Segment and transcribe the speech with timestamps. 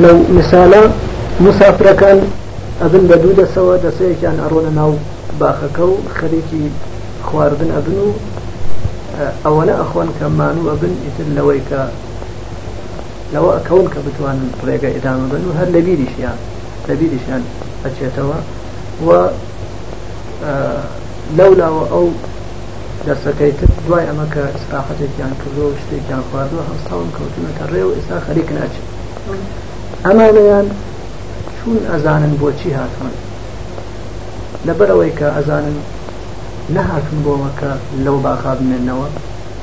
[0.00, 0.90] لەو مثالە
[1.40, 2.20] مسافرەکان
[2.80, 4.92] ئەبن بە دوو دەسەوە دەسەیەکیان ئەڕۆنە ناو
[5.40, 6.64] باخەکە و خەرێکی
[7.26, 8.08] خواردن ئەبن و
[9.44, 11.80] ئەوەنە ئەخۆن کە مانووە بن ئیتر لەوەی کە
[13.32, 16.36] لەوە ئەکەون کە بتوانن ڕێگە ئدامە بن و هەر لە بیریشیان
[16.88, 17.42] لە بیریشیان
[17.84, 18.38] ئەچێتەوە
[19.06, 19.08] و
[21.38, 22.06] لەولاوە ئەو
[23.06, 28.48] دەستەکەیتر دوای ئەمە کە ئستااحەتێکیان کردو و شتێکیان خواردوە هەستاون کەوتونەکە ڕێ و ئێستا خەریک
[28.58, 28.90] ناچێت
[30.06, 30.70] ئەمانەیان
[31.56, 33.10] چون ئەزانن بۆچی هاتون
[34.66, 35.76] لەبەرەوەی کە ئەزانن
[36.76, 37.72] نەهاتون بۆەوەکە
[38.04, 39.08] لەو باخا بمێنەوە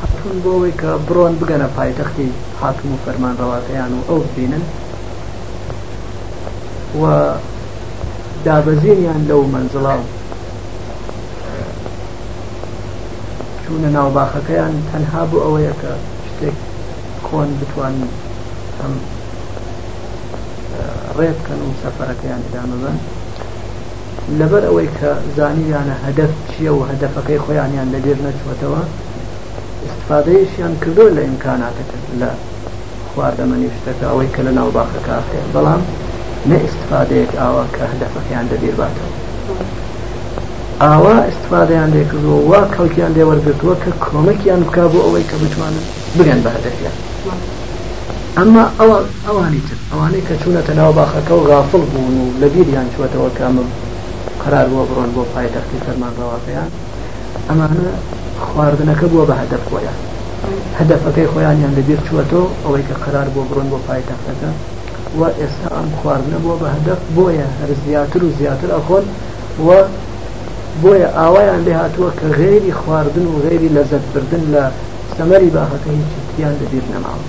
[0.02, 2.30] هاتون بۆەوەی کە بڕۆن بگەنە پایتەختی
[2.62, 4.64] حاکم و فەرمانڕەواتیان و ئەو بینن
[7.02, 7.04] و
[8.46, 10.02] دابەزیریان لەو منزڵاو
[13.64, 15.92] چونە ناوباخەکەیان تەنها بۆ ئەوەیە کە
[16.32, 16.56] شتێک
[17.28, 18.12] کۆن بتوانین
[18.82, 18.94] ئەم
[21.24, 22.98] ڕێبکەن و سەفەرەکەیان دامەبن
[24.40, 28.82] لەبەر ئەوەی کە زانیانە هەدەف چییە و هەدەفەکەی خۆیانیان لەبێر نەچوەتەوە
[29.90, 32.30] استفادەیشیان کردو لە ئیمکاناتەکە لە
[33.10, 35.82] خواردەمەنی شتەکە ئەوەی کە لە ناو باخەکە ئاخێ بەڵام
[36.50, 39.10] نە استفادەیەک ئاوا کە هەدەفەکەیان لەبیر باتەوە
[40.84, 45.84] ئاوا استفادەیان لێکردووە وا کەڵکیان لێوەرگرتووە کە کۆمەکیان بک بۆ ئەوەی کە بتوانن
[46.18, 46.76] بگەن بە هەدەفیان.
[48.38, 52.88] ئەمما ئەوە ئەوانی تر ئەوانەی کە چوونەتە ناو باخەکە و غافڵ بوون و لە بیریان
[52.94, 53.64] چوەتەوە کامە
[54.44, 56.70] قرار بووە بڕۆن بۆ پایتەختی فەرمانڕەوەکەیان
[57.50, 57.78] ئەمانە
[58.48, 60.00] خواردنەکە بووە بە هەدەف خۆیان
[60.80, 64.50] هەدەفەکەی خۆیانیان لەبیر چوەتەوە ئەوەی کە قرار بۆ بڕۆن بۆ پایتەختەکە
[65.20, 69.06] و ئێستا ئەم خواردنە بووە بە هەدەف بۆیە هەر زیاتر و زیاتر ئەخۆن
[69.66, 69.70] و
[70.84, 74.64] بۆیە ئاوایان لێ هاتووە کە غێری خواردن و غێری لەزەتبردن لە
[75.18, 76.10] سەمەری باخەکە هیچ
[76.44, 77.26] یان لەبیر نەماوە.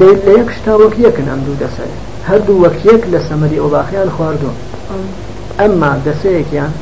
[0.00, 1.90] دەیت لە یەک شتا وەک یەکن ئەم دوو دەسەر
[2.28, 4.54] هەردوو وەک یەک لە سەمەری ئۆباخیان خواردووە
[5.60, 6.72] ئەمما دەسەیەکیان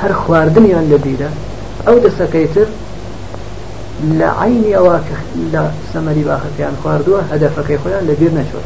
[0.00, 1.30] هەر خواردنیان لە بیرە
[1.86, 2.68] ئەو دەسەکەیتر
[4.18, 5.16] لە عینی ئەوە کە
[5.52, 8.62] لە سەمەری باخەکەیان خواردووە هەدەفەکەی خۆیان لەبیر نەچوە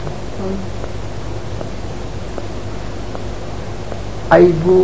[4.33, 4.79] عیب و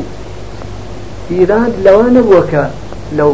[1.30, 2.62] ئیراد لەوە نەبووە کە
[3.18, 3.32] لەو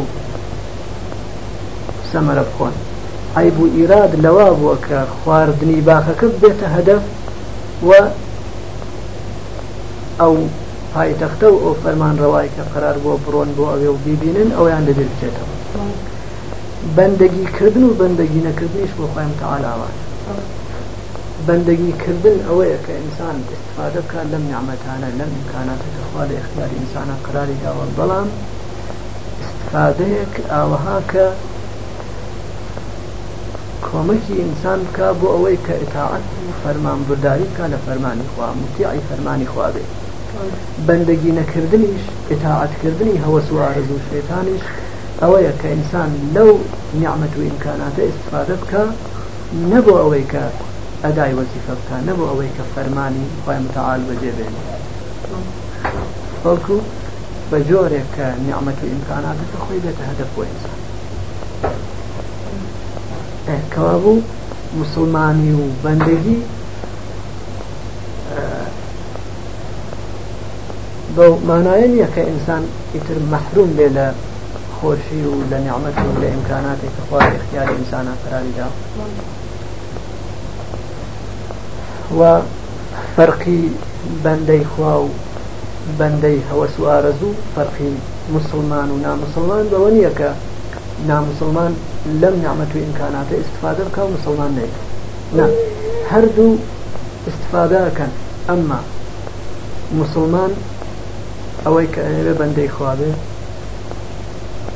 [2.11, 2.75] سەمەرە بخۆن
[3.41, 7.03] عیب و ئیراد لەوا بووە کە خواردنی باخەکە بێتە هەدەف
[7.89, 7.93] و
[10.21, 10.35] ئەو
[10.95, 15.05] پایتەختە و ئەو فەرمان ڕەوای کە قرار بۆ بڕۆن بۆ ئەوێ و بیبینن ئەویان لەبێ
[15.11, 15.53] بچێتەوە
[16.97, 19.95] بەندەگیکردن و بەندەگی نەکردنیش بۆ خۆیم تەعالاوان
[21.47, 27.59] بەندەگیکردن ئەوەیە کە ئینسان استفاده بکات لەم نیعمەتانە لەم امکاناتەکە خوا لە اختیاری ئینسانە قراری
[27.65, 28.29] داوە بەڵام
[29.43, 31.27] استفادەیەک ئاوەها کە
[33.91, 39.01] کۆمەکی ئینسان بکە بۆ ئەوەی کە ئتاعات و فەرمان برداری بکە لە فەرمانی خوا متیعی
[39.09, 39.91] فەرمانی خوا بێت
[40.87, 44.65] بەندەگی نەکردنیش ئتاعاتکردنی هەوەس و ئارز و شێتانیش
[45.23, 46.51] ئەوەیە کە ئینسان لەو
[47.01, 48.85] نیعممەت و ئیمکاناتە استفادە بکە
[49.73, 50.45] نەبوو ئەوەی کە
[51.05, 54.55] ئەدای وەزیفە بکە نەبوو ئەوەی کە فەرمانی خی متعاال بەجێ بێن
[56.43, 56.79] بەڵکو
[57.51, 60.82] بە جۆرێک کە نیعممەت و ئیمکاناتەکە خۆی بێتە هەدەف بۆ ئینسان
[63.75, 64.23] کەوا بوو
[64.81, 66.39] مسلمانی و بەندگی
[71.17, 72.63] بە مانایە نیە کە ئینسان
[72.95, 74.07] ئیتر مەحروم بێ لە
[74.77, 78.69] خۆشی و لە نیعممەت و لە ئیمکاناتی کەخوا اختیار ئینسانە فراریدا
[82.19, 82.21] و
[83.17, 83.63] فەرقی
[84.25, 85.09] بەندەی خوا و
[85.99, 87.91] بەندەی هەوەس و ئارەزوو فەرقی
[88.37, 90.31] مسلمان و نامسلمان بەوە نییە کە
[91.09, 91.77] نامسلمان
[92.21, 94.73] لەم نعمەت و ئیمکاناتە استفادە بکە و مسلمان نێت
[95.37, 95.47] نا
[96.13, 96.51] هەردوو
[97.31, 98.13] استفادەکەن
[98.49, 98.81] ئەمما
[100.01, 100.53] مسلمان
[101.65, 103.13] ئەوەی کە ئەوێ بەندەی خواابێ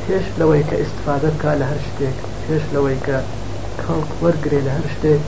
[0.06, 2.16] پێش لەوەی کە استفادە بکە لە هەر شتێک
[2.46, 3.16] پێش لەوەی کە
[3.82, 5.22] کەڵک وەرگێ لە هەر شتێک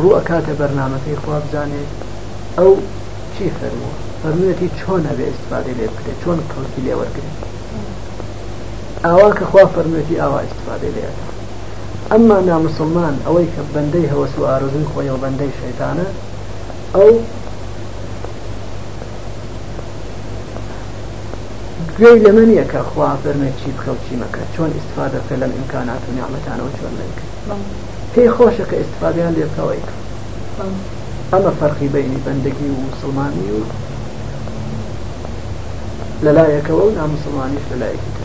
[0.00, 1.90] ڕوو ئەکاتە بەرنمەکەی خوا بزانێت
[2.58, 2.70] ئەو
[3.34, 7.49] چی فەرمووە فەرموویەتی چۆن ئەبێ استفادە لێ بکرێت چۆن کەڵکی لێ وەرگێت
[9.04, 11.16] ئاوا کە خوا فەرمێتی ئاوا استفادەی لێت
[12.10, 16.06] ئەمما نامسلمان ئەوەی کە بەندەی هەوەس و ئارزوی خۆی و بەندەی شەیتانە
[16.94, 17.10] ئەو
[21.98, 25.52] گوێی لەمە نییە کە خوا فەرمێت چی بکە و چی مەکە چۆن استفادە کە لەم
[25.56, 27.22] ئیمکانات و نیعمەتانەوە چۆن لەیکە
[28.14, 29.82] پێی خۆشە کە استفادیان لێکەوەی
[31.32, 33.60] ئەمە فەرقی بینی بەندگی و مسلمانی و
[36.24, 38.19] لەلایەکەوە و نامسلمانیش لەلایەکی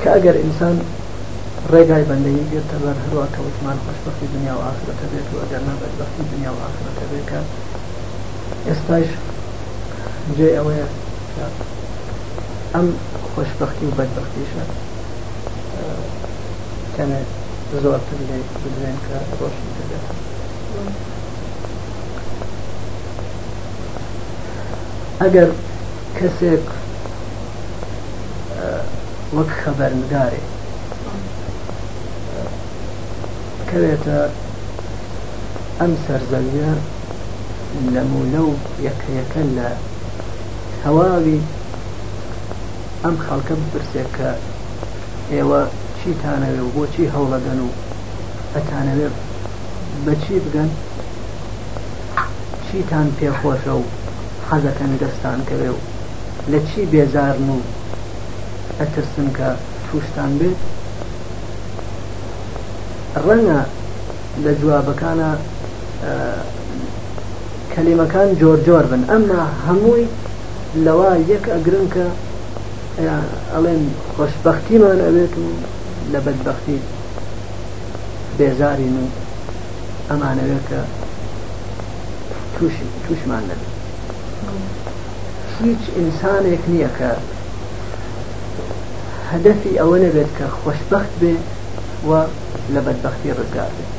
[0.00, 0.76] کە ئەگەر ئینسان
[1.72, 6.52] ڕێگای بەندەی گرتە بەر هەروە کەوتمان خۆشببختی دنیا و ئافرەتە بێت و ئەگەر نابەتبختی دنیا
[6.54, 7.40] و ئافرەتە بێکە
[8.66, 9.08] ئێستاش
[10.36, 10.86] جێ ئەوەیە
[12.74, 12.88] ئەم
[13.32, 14.64] خۆشببختی و بەدبختیشە
[16.96, 17.22] کەمێ
[17.82, 20.04] زۆرتر لێ بدوێن کە ڕۆشن دەبێت.
[25.22, 25.50] ئەگەر
[26.18, 26.64] کەسێک
[29.36, 30.42] وەک خەبەرندارێ
[33.68, 34.20] کەوێتە
[35.80, 36.72] ئەم سەرزەویە
[37.94, 38.52] نەمونە و
[38.88, 39.68] یەکەیەکە لە
[40.84, 41.40] هەواوی
[43.04, 44.30] ئەم خەڵکە بپرسێک کە
[45.32, 45.62] ئێوە
[45.98, 47.70] چیتانەوێ و بۆچی هەوڵەدەن و
[48.54, 49.14] ئەتانەوێت
[50.04, 50.70] بەچی بگەن
[52.66, 53.84] چیتان پێخۆشە و
[54.50, 55.78] حەزەکەن دەستان کەوێ و
[56.52, 57.58] لە چی بێزارن و
[58.80, 59.48] ئەترسن کە
[59.86, 60.60] تووشتان بێت
[63.26, 63.60] ڕەنە
[64.44, 65.30] لە جوابەکانە
[67.72, 70.06] کەلیمەکان جۆر جۆر بن ئەمما هەمووی
[70.86, 72.06] لەوە یەک ئەگرن کە
[73.52, 73.80] ئەڵێن
[74.12, 75.46] خۆشببختیمان ئەوێت و
[76.12, 76.78] لە بەدبختی
[78.38, 79.06] بێزارین و
[80.10, 80.80] ئەمانەوێت کە
[83.06, 83.75] توشمان نەبێت
[85.62, 87.10] هیچ ئینسانێک نییە کە
[89.30, 91.34] هەدەفی ئەوە نەبێت کە خۆشببخت بێ
[92.08, 92.10] و
[92.74, 93.94] لە بەدبختی ڕزگار بێت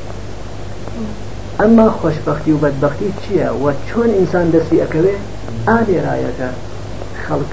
[1.60, 5.16] ئەمما خۆشببختی و بەدبختی چییە و چۆن ئینسان دەستی ئەەکەوێ
[5.70, 6.50] ئالێرایەکە
[7.24, 7.52] خەڵک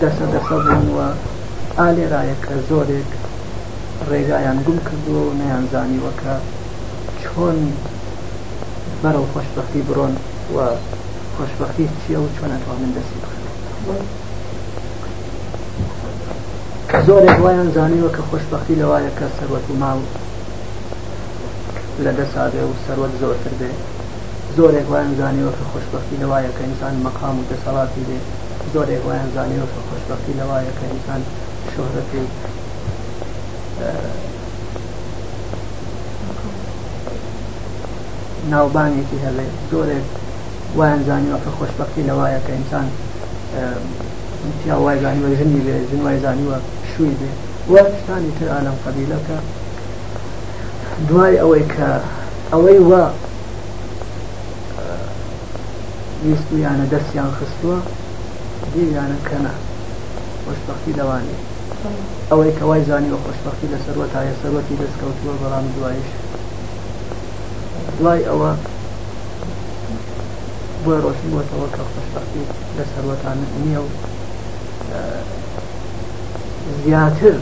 [0.00, 1.08] دەسە دەسەبوون وە
[1.78, 3.10] ئالێرایەکە زۆرێک
[4.10, 6.34] ڕێگایان گوم کردو و نەیانزانیوەکە
[7.22, 7.58] چۆن
[9.02, 10.12] بەرەو خۆشببختی بڕۆن
[10.56, 10.58] و
[11.36, 13.42] خۆشببختی چیە و چۆن ئەتوانن دەستی بخن
[17.08, 20.00] زۆرێک وایان زانیوە کە خۆشببختی لەوایە کە سەرەت و ماو
[22.04, 23.70] لە دەسابێ و سەرەت زۆرتر بێ
[24.56, 28.18] زۆرێک وایان زانیوە کە خۆشببختی لەوایە کە ئینسان مەقام و دەسەڵاتی بێ
[28.74, 31.20] زۆرێک وایان زانیوە کە خۆشببختی لەوایە کە ئینسان
[31.72, 32.22] شهرەتی
[38.50, 40.06] ناوبانێکی هەڵێ زۆرێک
[40.78, 42.86] وایانزانیوە کە خۆشببختی لەوایە کە ئینسان
[44.62, 46.56] پیا وایزانیوە ژنی بێ ژن وایزانیوە
[46.90, 47.30] شووی بێ
[47.72, 49.38] وە شتانی تر ئالم قەبیلەکە
[51.08, 51.88] دوای ئەوەی کە
[52.52, 53.02] ئەوەی وە
[56.24, 57.78] ویستویانە دەستیان خستووە
[58.72, 59.54] دیویانە کەنا
[60.44, 61.36] خۆشببختی لەوانی
[62.30, 66.06] ئەوەی کە وای زانیوە خۆشببختی لە سەرەوە تاە سەرەتی دەستکەوتووە بەڵام دوایش
[68.00, 68.50] دوای ئەوە
[70.84, 72.42] بۆ ڕۆشنیوەتەوە کە خۆشبختی
[72.76, 73.88] لە سەروەتان نییە و
[76.82, 77.34] زیاتر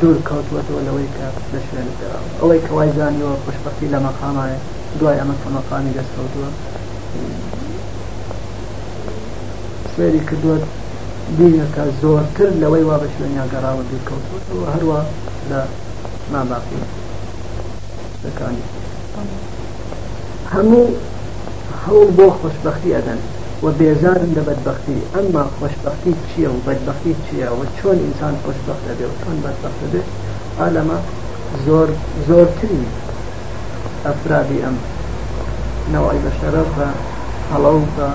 [0.00, 1.88] دوور کەوتوەتەوە لەوەی کە لە شوێن
[2.40, 4.58] ئەوەی کەوای زانیەوە خوشبختی لە مەقامایە
[5.00, 6.50] دوای ئەمە فەمەقامی دەستکەوتووە
[9.94, 10.56] سێری کردووە
[11.36, 15.00] بینەکە زۆرتر لەوەی وا بە شوێنیا گەڕاوە دوورکەوتوەوە هەروە
[15.50, 15.60] لە
[16.32, 16.80] ماباقی
[18.28, 18.64] ەکانی.
[20.54, 20.86] هەموو
[21.84, 23.20] هەوڵ بۆ خۆشببختی ئەدەن
[23.64, 29.06] و بێزارن لە بەدبختی ئەمما خۆشببختی چییە و بەدبختی چییە و چۆن ئینسان خۆشببختە بێ
[29.10, 30.02] و چۆن بەدبختە بێ
[30.60, 30.98] ئالەمە
[31.66, 31.88] زۆر
[32.28, 32.84] زۆرترین
[34.06, 34.76] ئەفرادی ئەم
[35.92, 36.88] نەوەی بە شەرەف بە
[37.50, 38.08] هەڵەو بە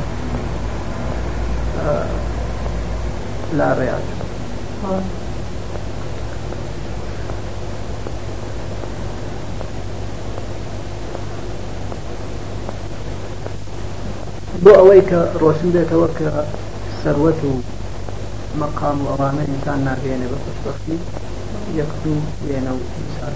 [3.60, 4.06] لا ڕێات.
[14.66, 16.30] بۆ ئەوەی کە ڕۆشن بێتەوە کە
[17.02, 17.52] سەروەت و
[18.62, 20.98] مەقام وەوانە ئینسان ناگەێنێ بە خوشبەختی
[21.80, 23.36] یەک دوو وێنە و ئینسان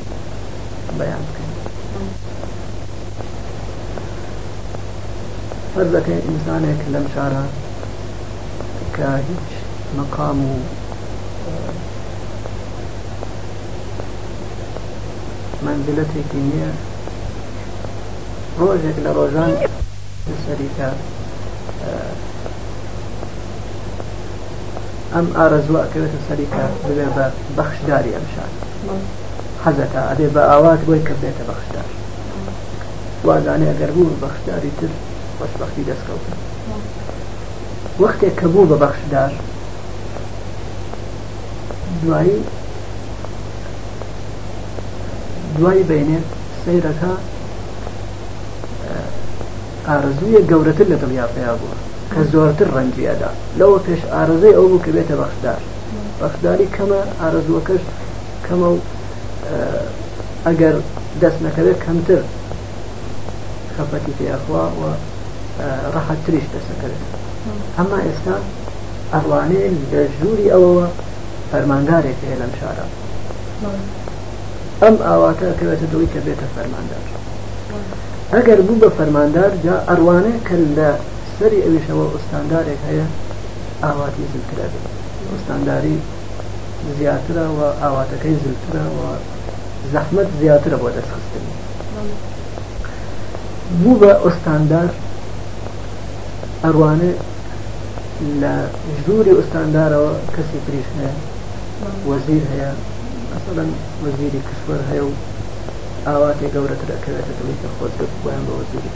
[0.98, 1.51] بەیان بکەین
[5.74, 7.46] فەر دەکەین ئینسانێک لەم شارە
[8.96, 9.48] کە هیچ
[9.98, 10.56] مەقام و
[15.65, 16.72] منزلەتێکی نییە
[18.60, 19.53] ڕۆژێک لە ڕۆژان
[20.46, 20.96] سەری کار
[25.15, 27.25] ئەم ئارەزوەکەوێتە سەری کار بێ بە
[27.58, 28.51] بەخشداری ئەمشان
[29.63, 31.88] حەزەکە ئەبێ بە ئاوات بۆی کە بێتە بەخشدار
[33.27, 34.92] وازانێ ئەگەر بوو بەخشداری تر
[35.39, 36.39] بەشبەختی دەستکەوتن
[38.03, 39.32] وەختێک کە بوو بە بەخشدار
[42.03, 42.39] دوایی
[45.58, 46.27] دوای بینێت
[46.63, 47.13] سیرەکە
[49.92, 51.75] ئارزویە گەورەتر لەگەڵ یاپەیە بووە
[52.13, 55.60] کە زۆرتر ڕەنجیەدا لەوە پێش ئارزەی ئەو بوو کە بێتە بەخشدار
[56.20, 57.84] بەخشداری کەمە ئارزوەکەش
[58.48, 58.78] کەمە و
[60.46, 60.75] ئەگەر
[61.22, 62.22] دەست نەکەوێت کەمتر
[63.75, 64.84] خەفەتی پێخوا و
[65.94, 67.02] ڕەحەت تریش دەسەکەوێت
[67.78, 68.36] ئەمما ئێستا
[69.13, 70.88] ئەڕوانێن لە ژووری ئەوەوە
[71.50, 72.86] فەرمانگارێک هەیە لەم شارە
[74.84, 77.04] ئەم ئاواتە کەوێتە دڵی کە بێتە فەرماندار
[78.36, 80.90] ئەگەر بوو بە فەرماندار جا ئەروانەیە کە لە
[81.38, 83.08] سەری ئەویشەوە ئوستاندارێک هەیە
[83.84, 84.86] ئاواتی زلترە بێت
[85.34, 85.98] ئوستانداری
[86.98, 89.00] زیاترە و ئاواتەکەی زلترە و
[89.94, 91.44] زەحمت زیاترە بۆ دەستخستن
[93.82, 94.90] بوو بە ئوستاندار
[96.63, 97.12] ئەروانە
[98.42, 98.54] لە
[99.04, 101.13] ژووری ئوستاندارەوە کەسی پریش هەیە
[102.10, 102.72] وەزیر هەیە
[103.34, 103.66] مثلا
[104.04, 105.12] وەزیری کشور هەیە و
[106.12, 107.93] ئاواتێ گەورەتر ئەکەوێتە دڵیکە خۆت
[108.24, 108.91] بۆیان بەوە دووری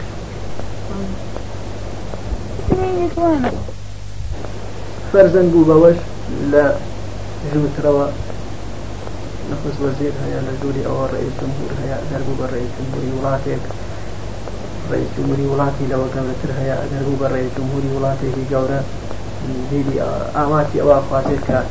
[3.14, 3.54] کرد
[5.10, 5.98] فەرزەن بوو بەوەش
[6.52, 6.64] لە
[7.50, 8.06] ژوترەوە
[9.50, 13.62] نخز وەزیر هەیە لە دووری ئەوە ڕئیس جمهور هەیە ئەگەر بوو بە ڕئیس جمهوری وڵاتێک
[14.92, 18.80] ڕئیس جمهوری وڵاتی لەوە گەورەتر هەیە ئەگەر بوو بە ڕئیس جمهوری وڵاتێکی گەورە
[19.70, 19.98] دیری
[20.36, 21.68] ئاماتی ئەوە خواتێک کات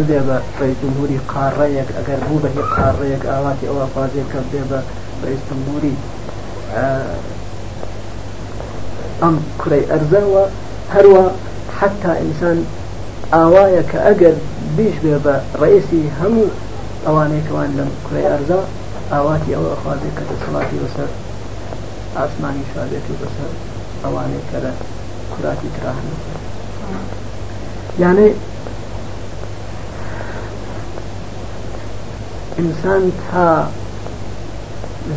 [0.00, 4.80] بدێ بە ڕێجمهوری قارڕەیەک ئەگەر بوو بە هیچ قارڕەیەک ئاواتی ئەوە خوازیێک کە بێ بە
[5.26, 5.94] ڕێجمهوری
[9.22, 10.44] ئەم کوڕی ئەرزەوە
[10.94, 11.24] هەروە
[11.78, 12.58] حتا ئینسان
[13.34, 14.36] ئاوایە کە ئەگەر
[14.76, 16.50] بیش بێ بە ڕئیسی هەموو
[17.06, 18.60] ئەوانێکوان لەم کوڕی ئەرزە
[19.12, 21.10] ئاواتی ئەوە خوازیێک کە دەسەڵاتی بەسەر
[22.18, 23.50] ئاسمانی شابێت و بەسەر
[24.04, 24.72] ئەوانێک کەرە
[25.32, 26.06] کوراتی تراحن
[28.02, 28.32] یانەی
[32.60, 33.66] ئینسان تا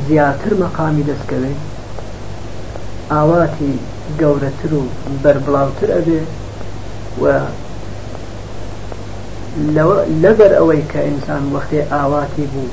[0.08, 1.54] زیاتر مەقامی دەستکەوێ
[3.12, 3.74] ئاواتی
[4.20, 4.82] گەورەتر و
[5.24, 6.22] بەربڵاوتر ئەبێ
[7.22, 7.24] و
[10.24, 12.68] لەبەر ئەوەی کە ئینسان وەختێ ئاواتی بوو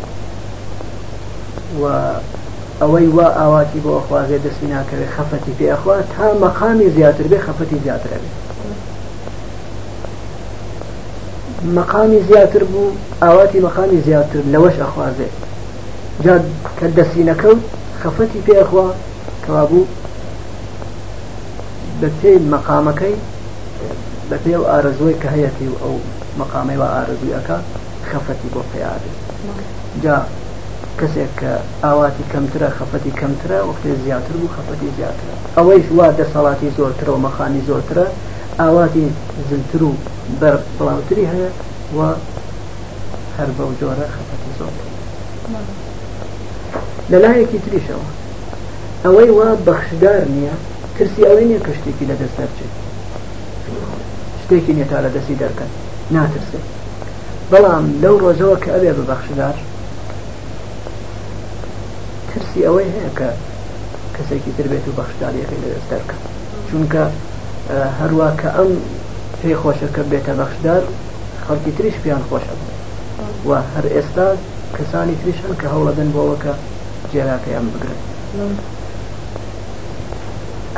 [1.81, 1.85] و
[2.81, 7.79] ئەوەی وا ئاواتی بۆ ئەخوازێ دەستی ناکەوێت خەفەتی پێ ئەخوا تا مەقامی زیاتر بێ خەفەتی
[7.85, 8.52] زیاتر ئەبێت
[11.65, 12.91] مەقامی زیاتر بوو
[13.23, 15.35] ئاواتی مەقامی زیاتر لەوەش ئەخوازێت
[16.25, 16.35] جا
[16.79, 17.61] کە دەستی نەکەوت
[18.03, 18.89] خەفەتی پێخوا
[19.45, 19.87] کەوا بوو
[22.01, 23.15] بە پێی مەقامەکەی
[24.31, 25.97] بە پێ و ئارزوی کە هەیەتی و ئەو
[26.41, 27.57] مەقامی بە ئارزویەکە
[28.11, 29.03] خەفەتی بۆ پیاێت
[30.05, 30.17] جا
[30.99, 31.53] کەسێک کە
[31.85, 37.63] ئاواتی کەمترە خەفەتی کەمترە وەختی زیاتر بوو خەفەتی زیاترە ئەوەیش وا دەسەڵاتی زۆرترە و مەخانی
[37.69, 38.07] زۆرترە
[38.61, 39.05] ئاواتی
[39.51, 39.93] زلتر و
[40.41, 41.51] بەر بڵاوتری هەیە
[41.99, 42.01] و
[43.39, 44.73] هەر بەو جۆرە خەفەتی زۆر
[47.13, 48.09] لەلایەکی تریشەوە
[49.05, 50.55] ئەوەی وا بەخشدار نییە
[50.97, 52.73] ترسی ئەوەی نییە کە شتێکی لە دەست دەرچێت
[54.43, 55.71] شتێکی نیە تا لە دەستی دەرکەن
[56.17, 56.67] ناترسێت
[57.53, 59.57] بەڵام لەو ڕۆژەوە کە ئەوێ ببەخشدار
[62.31, 63.29] ترسی ئەوەی هەیە کە
[64.17, 66.21] کەسێکی تر بێت و بەخشداریەکەی لە دەست دەرکەن
[66.69, 67.05] چونکە
[67.99, 68.73] هەروە کە ئەم
[69.41, 70.83] پێی خۆشە کە بێتە بەخشدار
[71.45, 72.55] خەڵکی تریش پیان خۆشە
[73.49, 74.29] و هەر ئێستا
[74.77, 76.53] کەسانی تریش هەن کە هەوڵەدەن بۆەوەکە
[77.13, 78.01] جێراکەیان بگرن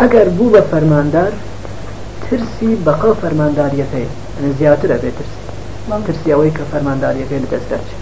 [0.01, 1.33] ئەگەر بوو بە فەرماندار
[2.25, 4.09] ترسی بەقە فەرمانداریەکەی
[4.59, 5.39] زیاترە بێت ترسی
[6.07, 8.01] ترسی ئەوەی کە فەرمانداریەکەی لە دەست دەرچێت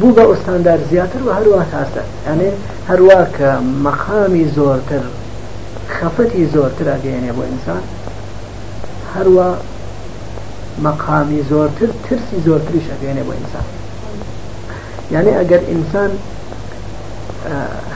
[0.00, 2.50] بوو بە ئوستاندار زیاتر و هەروە تاسە ئەنێ
[2.90, 3.48] هەروە کە
[3.86, 5.04] مەقامی زۆرتر
[5.96, 7.82] خەفەتی زۆرتر ئەگەێنێ بۆ ئینسان
[9.16, 9.46] هەروە
[10.84, 13.66] مەقامی زۆرتر ترسی زۆرتری شەگەێنێ بۆ ئینسان
[15.12, 16.10] یعنی ئەگەر ئینسان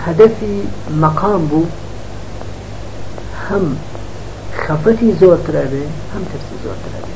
[0.04, 0.56] هەدەفی
[1.04, 1.66] مەقام بوو
[3.46, 3.64] هەم
[4.62, 7.14] خەفەتی زۆرترە بێ هەم ترسی زۆرترە بێ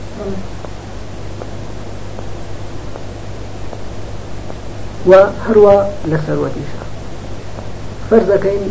[5.11, 5.12] و
[5.47, 5.76] هەروە
[6.11, 6.83] لە سەروەتیشە
[8.09, 8.64] فەرزەکەین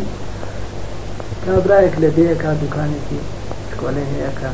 [1.44, 3.18] کابراایەک لە دەیە کا دوکانێکی
[3.70, 4.50] شکۆلە هەیە کە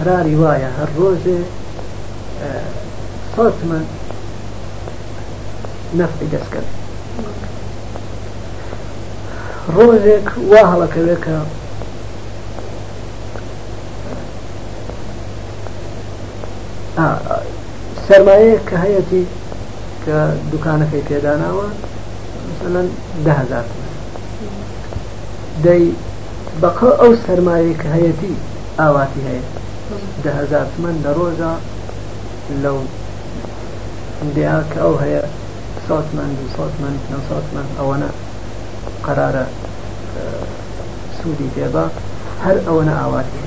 [0.00, 1.38] قراری وایە هەر ڕۆژێ
[3.36, 3.84] سەمن
[5.98, 6.68] نەفتی دەستکرد
[9.76, 11.36] ڕۆژێک وا هەڵەکەوێکە
[18.06, 19.24] سەرمایە کە هەیەی
[20.04, 20.16] کە
[20.50, 21.66] دوکانەکەی پێداناوە
[22.58, 22.86] مثلەن
[23.26, 23.66] دههزار
[25.64, 25.84] دەی
[26.62, 28.34] بەقە ئەو سەرمایە کە هەیەی
[28.78, 29.42] ئاواتی هەیە
[30.24, 31.52] دههزار من لە ڕۆژە
[32.64, 32.78] لەو
[34.34, 35.22] دیا کە ئەو هەیە
[35.88, 36.94] سات من دو سات من
[37.28, 38.08] سات من ئەوەنە
[39.06, 39.44] قرارە
[41.18, 41.84] سوودی تێبا
[42.44, 43.40] هەر ئەوەنە ئاواتی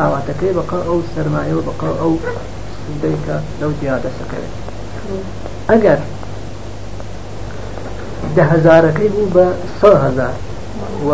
[0.00, 2.12] ئاواتەکەی بەقا ئەو سەرمایەوە بەقا ئەو
[2.82, 4.52] سودەیکە لەو دیادەسەکەوێت
[5.70, 6.00] ئەگەر
[8.36, 9.46] دههزارەکەی بوو بە
[9.80, 10.34] سەهزار
[11.08, 11.10] و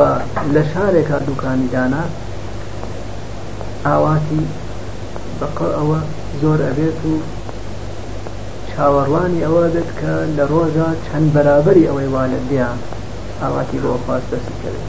[0.54, 2.04] لە شارێکا دوکانی دانا
[3.86, 4.40] ئاواتی
[5.40, 5.98] بەقە ئەوە
[6.42, 7.14] زۆر ئەبێت و
[8.70, 12.70] چاوەڕوانی ئەوە دەت کە لە ڕۆژە چەند بەرابەری ئەوەی والدیا
[13.42, 14.86] ئاواتی بۆ پاس دەستکەوێت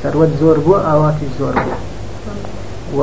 [0.00, 1.78] سەروەت زۆر بووە ئاواتی زۆر بوو
[2.98, 3.00] و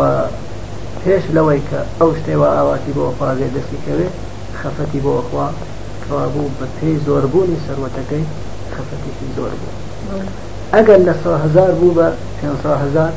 [1.04, 4.14] پێش لەوەی کە ئەو شتێوە ئاواتی بۆ پازێ دەستیکەوێت
[4.60, 5.48] خەفەتی بۆخوا
[6.10, 8.26] ڕابوو بە پێی زۆربوونی سەروەتەکەی
[8.74, 9.74] خەفەتیی زۆر بوو
[10.74, 12.08] ئەگەر لە هزار بوو بە
[12.42, 13.12] 500 هزار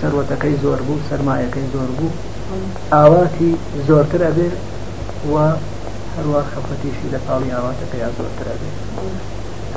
[0.00, 2.12] سەرەتەکەی زۆر بوو سەرمایەکەی زۆر بوو
[2.94, 3.52] ئاواتی
[3.88, 4.48] زۆرتر ئەبێ
[5.32, 5.34] و
[6.14, 8.68] هەروە خەفەتیشی لە پاڵی ئاواتەکەی زۆرتر ئەبێ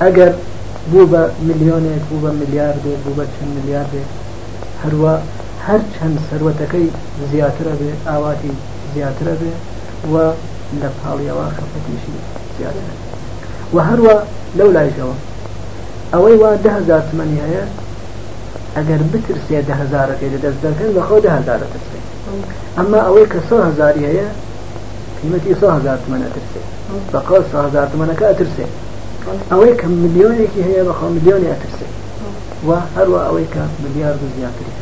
[0.01, 0.32] ئەگەر
[0.92, 4.03] بوو بە میلیۆنێک بوو بە میلیارد بێ بوو بە چەند میلیارد بێ
[4.84, 5.13] هەروە
[5.65, 6.88] هەر چەند سەرەتەکەی
[7.32, 8.53] زیاترە بێ ئاواتی
[8.94, 9.51] زیاترە بێ
[10.12, 10.13] و
[10.82, 12.18] لە پاڵیەوە خەفەتیشی
[12.58, 12.94] زیاترە
[13.74, 14.15] و هەروە
[14.58, 15.15] لەو لایشەوە
[16.13, 17.65] ئەوەی وا دههزار تمەنی هەیە
[18.77, 22.00] ئەگەر بترسێ دە هزارەکەی لە دەست دەکەن لە خۆ دەهزار دەترسێ
[22.77, 24.27] ئەما ئەوەی کە سە هزاری هەیە
[25.20, 26.62] قیمەتی سە هزار تمەە ترسێ
[27.13, 28.65] بەقە سە هزار تمەەکە ئەترسێ
[29.51, 31.88] ئەوەی کە ملیۆنێکی هەیە بەخۆ ملیۆنی ئەترسێ
[32.68, 34.74] و هەروە ئەوەی کە ملیار و زیاتری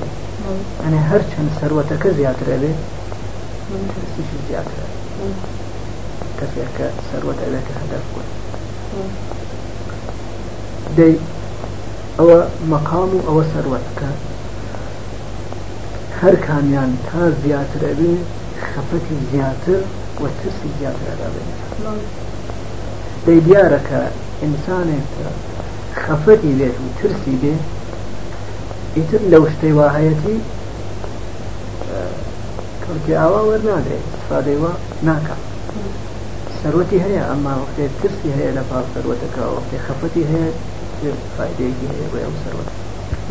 [0.84, 2.72] ئەنێ هەر چەند سەروەتەکە زیاترە بێ
[3.96, 4.86] ترسیش زیاترە
[6.40, 8.26] کەسێکە سەروەت ئەوێتە هەدەف کوێ
[10.98, 11.16] دەی
[12.18, 12.40] ئەوە
[12.72, 14.10] مەقام و ئەوە سەروەتەکە
[16.20, 18.14] هەر کامیان تا زیاترەبێ
[18.70, 19.80] خەفەتی زیاتر
[20.22, 21.44] و ترسی زیاترەبێ
[23.26, 24.02] دەی دیارەکە
[24.44, 25.08] ئینسانێک
[26.04, 27.56] خەفەتی بێت و ترسی بێ
[28.98, 30.38] ئیتر لەو شتەی واهەتی
[32.84, 34.72] کەڵکی ئاوا وەرنادرێت سادەیوە
[35.08, 35.44] ناکات
[36.60, 40.52] سەرەتی هەیە ئەمما وەختێ ترسی هەیە لە پاپ سەرەتەکە وەختی خەفەتی هەیە
[41.38, 42.66] فایدەیەکی هەیە بۆ ئەو سەرەوە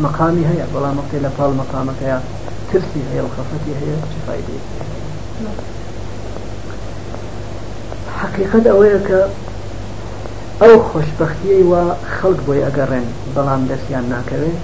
[0.04, 2.18] مەقامی هەیە بەڵام وقتی لە پاڵ مەقامەکەیە
[2.68, 4.62] ترسی هەیە خەفەتی هەیە چ فایدەیە
[8.22, 9.20] حقیقت ئەوەیە کە
[10.62, 11.82] ئەو خۆشببختیەی وە
[12.16, 14.60] خەڵک بۆی ئەگەڕێن بەڵام دەستیان ناکەوێت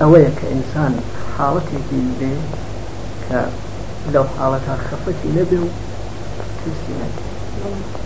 [0.00, 0.92] ئەوەیە کە ئینسان
[1.34, 2.34] حاڵەتێکی بێ
[3.26, 3.40] کە
[4.12, 5.68] لەو حاڵەتە خەفەتی نەبێ و
[6.60, 8.03] ترسی نەبێت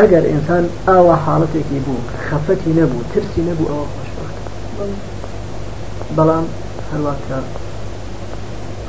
[0.00, 5.00] ئەگەر ئینسان ئاوا حاڵەتێکی بوو خەفەتی نەبوو ترسی نەبوو ئەوە خۆشببخت
[6.16, 6.46] بەڵام
[6.90, 7.38] هەروواکە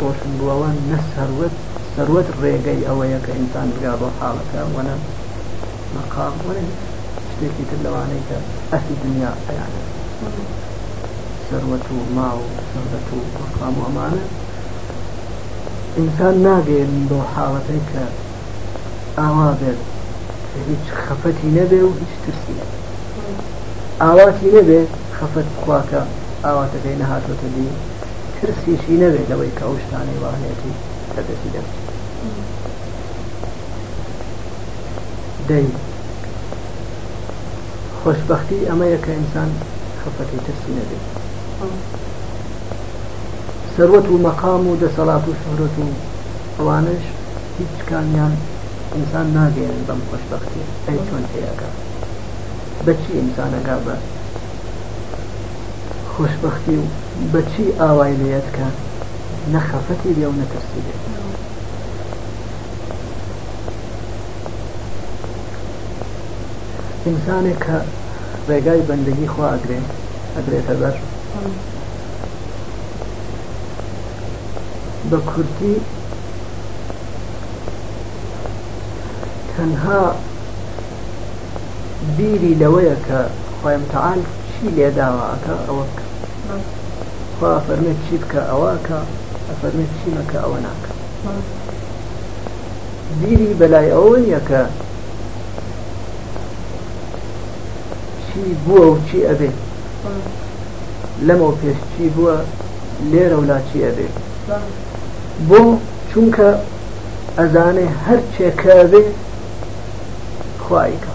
[0.01, 1.55] ڕۆشن بووەوە نە سەروەت
[1.95, 4.95] سەروەت ڕێگەی ئەوەیە کە ئینسان بگا بۆ حاڵەکە وەنە
[5.95, 6.65] مەقام وەرە
[7.31, 8.37] شتێکی تر لەوانەیە کە
[8.71, 9.81] ئەسی دنیا ئەیانە
[11.47, 12.39] سەروەت و ماو
[12.71, 14.25] سەرەت و مەقام و ئەمانە
[15.97, 18.03] ئینسان ناگەێن بۆ حاڵەتەی کە
[19.19, 19.81] ئاوا بێت
[20.67, 22.79] هیچ خەفەتی نەبێ و هیچ ترسی نەبێ
[24.03, 24.81] ئاواتی نەبێ
[25.17, 26.01] خەفەت بخواکە
[26.45, 27.67] ئاواتەکەی نەهاتۆتە دی
[28.37, 30.73] ترسیشی نەبێت لەوەی کە ئەو شتانەی واهێتی
[31.13, 31.75] تەدەسی دەست
[35.49, 35.67] دەی
[37.99, 39.49] خۆشببختی ئەمەیە کە ئینسان
[40.01, 41.03] خەفەتی ترسی نەبێت
[43.73, 45.87] سەروەت و مەقام و دەسەڵات و شهرەت و
[46.57, 47.03] ئەوانش
[47.59, 48.33] هیچ کامیان
[48.95, 51.69] ئینسان ناگەیان بەم خۆشببختی ئەی چۆن تێەکە
[52.85, 53.95] بەچی ئینسانەکە بە
[56.11, 56.85] خۆشببختی و
[57.33, 58.67] بەچی ئاوای لێت کە
[59.53, 61.01] نەخەفەتی لێو نەتەرسی بێت
[67.05, 67.77] ئینسانێک کە
[68.49, 69.79] ڕێگای بەندگی خوا ئەگرێ
[70.35, 70.95] ئەگرێتە بەر
[75.09, 75.75] بە کورتی
[79.59, 80.01] تەنها
[82.17, 83.19] بیری لەوەیە کە
[83.59, 86.03] خۆیم تەعاال چی لێداواکە ئەوەکە
[87.37, 88.99] خوا فەرمێت چی بکە ئەوەکە
[89.49, 90.91] ئەفەرمێت چی مەکە ئەوە ناکە
[93.21, 94.61] بیری بەلای ئەوە یەکە
[98.27, 99.49] چی بووە و چی ئەبێ
[101.27, 102.35] لەمەەوە پێش چی بووە
[103.11, 104.07] لێرە ولا چی ئەبێ
[105.49, 105.61] بۆ
[106.11, 106.49] چونکە
[107.37, 109.03] ئەزانێ هەر چێکەبێ
[110.69, 111.13] خوایکە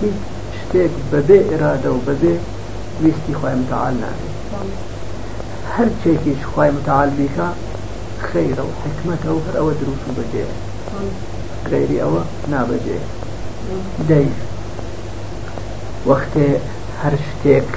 [0.00, 0.16] هیچ
[0.60, 2.34] شتێک بەبێ ئێرادە و بەبێ
[3.02, 4.34] ویستی خۆی متعال نابێت
[5.74, 7.48] هەر چێکیش خی متعال بیکە
[8.28, 10.44] خەیرە و حکمەتە و هەر ئەوە دروست و بەجێ
[11.70, 12.22] غێری ئەوە
[12.52, 12.98] نابەجێ
[14.10, 14.28] دەی
[16.08, 16.48] وەختێ
[17.00, 17.68] هەر شتێک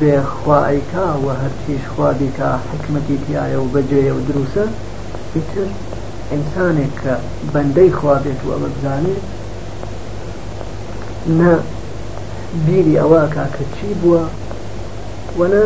[0.00, 4.64] بێ خوایکە و هەرچیش خوا بیکە حکمەتی تایە و بەجێە و دروسە
[5.34, 5.68] ئیتر
[6.32, 7.14] ئینسانێک کە
[7.52, 9.22] بەندەی خوابێت و ئەمە بزانێت
[11.38, 11.52] نە
[12.66, 14.22] بیری ئەواکە کە چی بووە
[15.38, 15.64] وەنە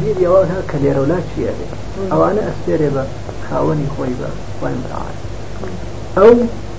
[0.00, 1.72] بیری ئەوانە کە لێرەولا چیە بێت
[2.12, 3.02] ئەوانە ئەستێرێ بە
[3.46, 4.28] خاوەنی خۆی بە
[4.62, 5.16] وەمران
[6.18, 6.32] ئەو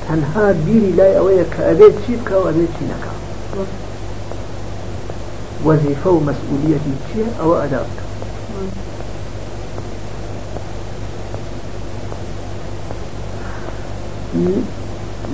[0.05, 3.13] تەنها بیری لای ئەوەیە کە ئەبێت چی بکە ئەبێت چی نەکە
[5.67, 8.06] وەزیفە و مەسئولیەتی چیە ئەوە ئەدا بکە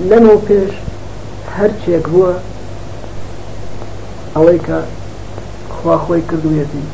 [0.08, 0.72] لەنەوە پێش
[1.56, 2.32] هەرچێک بووە
[4.34, 4.78] ئەوەی کە
[5.76, 6.84] خواخۆی کردوێتی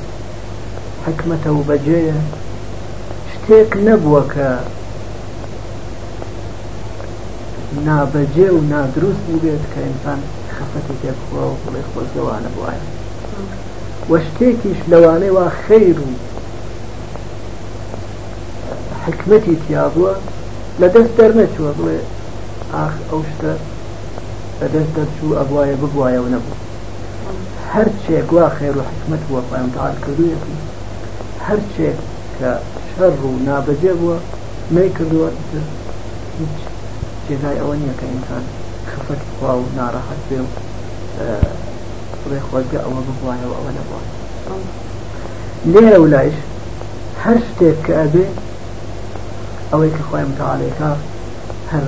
[1.05, 2.19] حکمەتە و بەجێە
[3.33, 4.49] شتێک نەبووە کە
[7.87, 10.21] نابەجێ و نادروست بێت کە ئینسان
[10.55, 12.75] خەفەتی تێکخوا و بڵێ خۆزگەوانە بواە
[14.11, 16.09] وە شتێکیش لەوانەیە وا خەیر و
[19.05, 20.13] حکمەتی تیابووە
[20.81, 21.99] لە دەست دەرنەچووە بڵێ
[22.75, 23.53] ئاخ ئەو شتە
[24.61, 26.59] لە دەست دەرچوو ئەبواایە ببوایە و نەبوو
[27.73, 30.57] هەرچێک وا خێر و حکمت وە پایمتال کردوویەتی
[31.47, 31.99] هەرچێک
[32.37, 32.51] کە
[32.93, 34.17] شەڕ و نابەجێ بووە
[34.75, 35.29] می کردووە
[36.39, 36.57] هیچ
[37.27, 38.45] جێزای ئەوە نییە کە ئینسان
[38.93, 40.51] خفت خوا و ناڕەحەت بێ و
[42.31, 44.03] ڕێخوازگە ئەوە ببوایەوە ئەوە نەبووە
[45.73, 46.37] لێرە ولایش
[47.25, 48.27] هەر شتێک کە ئەبێ
[49.73, 50.97] أويك أخوان تعاليك
[51.69, 51.85] هل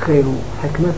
[0.00, 0.24] خير
[0.62, 0.92] حكمة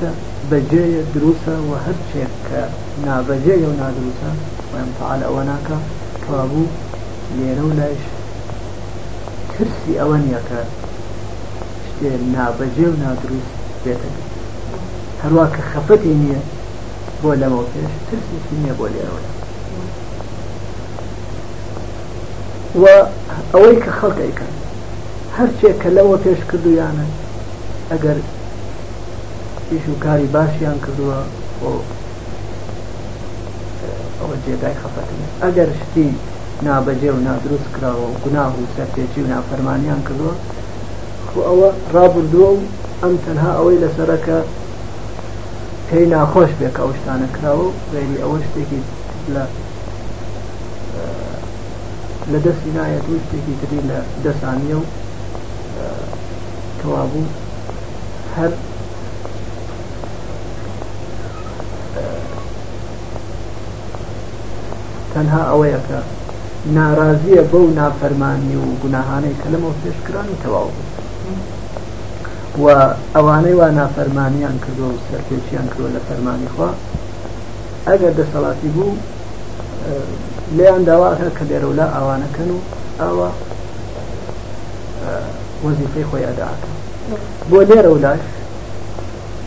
[0.50, 2.66] بجاية دروسة وهر شيك
[3.06, 4.32] نا بجاية ونا دروسة
[4.74, 5.66] ويم تعالى وناك
[6.28, 6.64] كابو
[7.38, 7.96] ليرولاش
[9.58, 10.38] ترسي أوانيك
[11.98, 13.46] شتي نا بجاية ونا دروس
[13.84, 13.98] بيتك
[15.24, 16.40] هرواك خفتي نية
[17.22, 17.70] بولا موتش
[18.10, 19.38] ترسي نية بولا ليرولاش
[22.76, 23.02] و
[23.58, 24.57] أويك خلقك كان
[25.38, 27.10] هەرچێک کە لەوە پێش کردویانن
[27.92, 28.18] ئەگەر
[29.70, 31.18] ئیش و کاری باشیان کردووە
[31.60, 31.70] بۆ
[34.20, 36.08] ئەوە جێگای خەفەتن ئەگەر شتی
[36.66, 40.34] نابەجێ و نادروست کراوە و گوناه و سەرپێکی و نافەرمانیان کردووە
[41.28, 42.60] خو ئەوە ڕابردووە و
[43.02, 44.38] ئەم تەنها ئەوەی لەسەرەکە
[45.88, 48.80] پێی ناخۆش بێک ئەو شتانە کراوە و غێری ئەوە شتێکی
[49.34, 49.44] لە
[52.32, 54.84] لە دەستی نایەت و شتێکی تری لە دەسانیە و
[56.82, 57.24] کەوابوو
[58.36, 58.50] هەر
[65.14, 65.98] تەنها ئەوەیە کە
[66.78, 70.70] ناراضیە بەو نافەرمانی و گوناهانەی کە لەمە پێشکرانی تەواو
[72.62, 72.66] و
[73.14, 76.70] ئەوانەی وا نافەرمانیان کردو و سەرپێچیان کردوە لە فەرمانی خوا
[77.88, 78.90] ئەگەر دەسەڵاتی بوو
[80.56, 82.58] لێیان داواکە کە دەرەولا ئەوانەکەن و
[83.00, 83.28] ئەوە
[85.64, 86.68] وەزیفەی خۆی ئەداکە
[87.50, 88.22] بۆ لێرە ولاش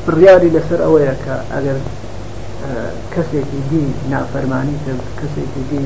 [0.05, 1.77] بڕیاری لەسەر ئەوەیە کە ئەگەر
[3.13, 5.85] کەسێکی دی نافەرمانی کرد کەسێکی دی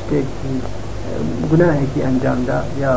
[0.00, 0.54] شتێکی
[1.50, 2.94] گوناهێکی ئەنجامدا یا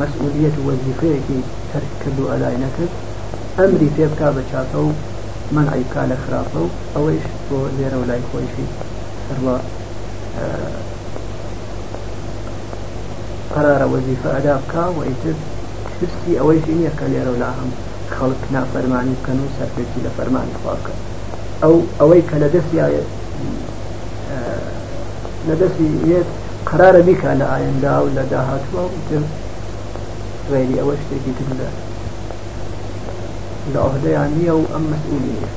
[0.00, 1.38] مەسئولیت و وەزیفەیەکی
[1.70, 2.92] ترک کرد و ئەلای نەکرد
[3.58, 4.90] ئەمری پێ بکا بە چاکە و
[5.56, 8.66] من ئایکا لە خراپە و ئەوەیش بۆ لێرە و لای خۆیشی
[9.28, 9.56] هەروە
[13.54, 15.34] قرارە وەزیفە ئەدا بکە و ئیتر
[16.12, 17.70] شتی ئەوەی نییە کە لێرە لا هەم
[18.16, 20.92] خەڵک نافەرمانی بکەن و سەرپێکی لە فەرمانی خواکە
[21.62, 23.04] ئەو ئەوەی کە لە دەستیایە
[25.48, 26.28] لە دەستی یەت
[26.70, 29.22] قرارە بیکە لە ئایندا و لە داهاتوە وتر
[30.50, 31.68] غێری ئەوە شتێکی تر لە
[33.72, 35.50] لە عهدەیان نییە و ئەم مەسئولی نیە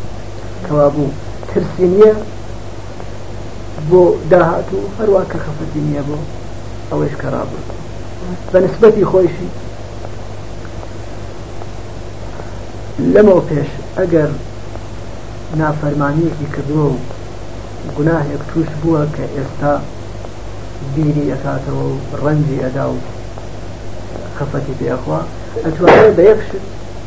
[0.65, 1.11] کەوا بوو
[1.51, 2.13] ترسی نییە
[3.89, 4.01] بۆ
[4.31, 6.17] داهات و هەروە کە خەفەتی نییە بۆ
[6.91, 7.61] ئەوەش کەرابوو
[8.53, 9.49] بە نسبەتی خۆیشی
[13.13, 14.31] لەمەوە پێش ئەگەر
[15.59, 16.97] نافەرمانیەکی کردووە و
[17.97, 19.73] گوناهێک توش بووە کە ئێستا
[20.95, 22.97] بیری ئەکاتەوە و ڕەنجی ئەدا و
[24.37, 25.19] خەفەتی پێخوا
[25.65, 26.47] ئەتوانێت بە یەکش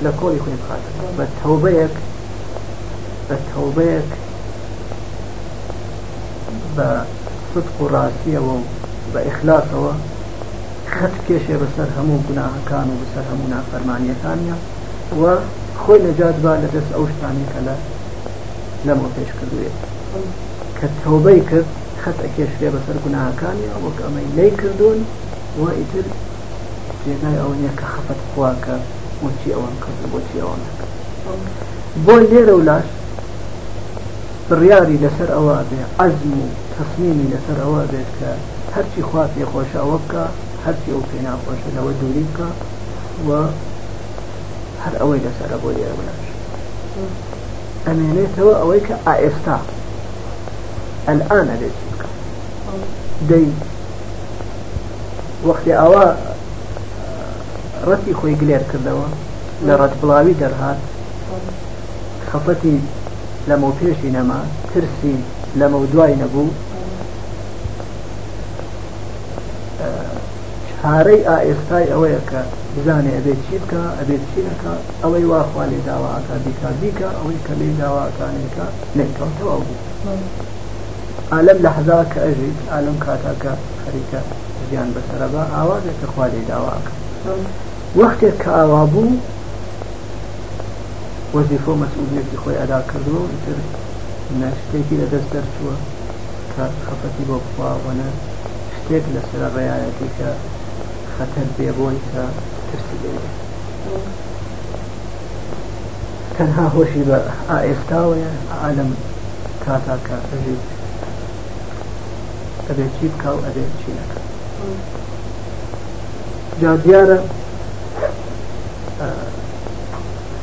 [0.05, 1.95] لە کۆی خوێن بخاتەوە بە تەوبەیەک
[3.29, 4.11] بە تەوبەیەک
[6.77, 6.89] بە
[7.51, 8.65] صدق و ڕاستیەوە و
[9.13, 9.93] بە ئیخلاسەوە
[10.95, 14.57] قەت کێشێ بەسەر هەموو گوناهەکان و بەسەر هەموو نافەرمانیەکانە
[15.21, 15.23] و
[15.81, 17.75] خۆی نەجات با لە دەست ئەو شتانێکە لە
[18.87, 19.77] لەمە پێش کردوێت
[20.79, 21.69] کە تەوبەی کرد
[22.03, 24.99] خەت ئەکێشێ بەسەر گوناهەکانی وەک ئەمەی لی کردوون
[25.61, 26.07] و ئیتر
[27.05, 28.77] جێگای ئەو نییە کە خەفەت خواکە
[29.23, 30.91] بۆچی ئەوان کرد بۆچی ئەوان نکرد
[32.07, 32.87] بۆ لێرە ولاش
[34.49, 38.31] بڕیاری لەسەر ئەوە بێ عزم و تەسمیمی لەسەر ئەوە بێت کە
[38.75, 40.25] هەرچی خوا پێخۆشە ئەوە بکە
[40.67, 42.51] حبسي وفينا وشنا ودوليكا
[43.29, 43.33] و
[44.85, 46.25] هر اوي لسر ابو يا ولاش
[47.89, 49.61] امينه تو اويك ايستا
[51.09, 52.07] الان لديك
[53.29, 53.47] دي
[55.45, 56.13] وقت اوا
[57.87, 59.03] رتي خوي قلير كردوا
[59.63, 60.77] لرد بلاوي هات
[62.33, 62.79] خفتي
[63.49, 65.15] لما پیشی نما ترسی
[65.57, 66.47] لما دوای نبو
[70.87, 72.41] چارەی ئائێستای ئەوەیە کە
[72.75, 77.69] بزانێ ئەبێت چی بکە ئەبێت چی نکات ئەوەی واخوالی داواکە دیکە دیکە ئەوەی کە لێ
[77.83, 78.67] داواکانێکە
[78.99, 79.81] نێککەوتەوە بوو
[81.33, 84.21] ئالم لە حەزا کە ئەژیت ئالم کاتاکە خەریکە
[84.69, 86.93] زیان بەسەرەبا ئاوازێکە خوالی داواکە
[88.01, 89.13] وەختێک کە ئاوا بوو
[91.35, 93.59] وەزیفۆ مەسئولێتی خۆی ئەدا کردووە تر
[94.43, 95.75] نشتێکی لە دەست دەرچووە
[96.53, 98.09] کە خەفەتی بۆ بخواوەە
[98.81, 100.31] شتێک لەسەر ڕایەتی کە
[101.19, 102.23] خەتەر بێ بۆی کە
[102.71, 103.11] ترسی بێ
[106.35, 107.17] تەنها هۆشی بە
[107.51, 108.31] ئائێستاوەیە
[108.63, 108.91] عالم
[109.65, 110.59] کاتا کاتەژی
[112.69, 114.21] ئەبێ چی بکە و ئەبێ چی نەکە
[116.61, 117.19] جا دیارە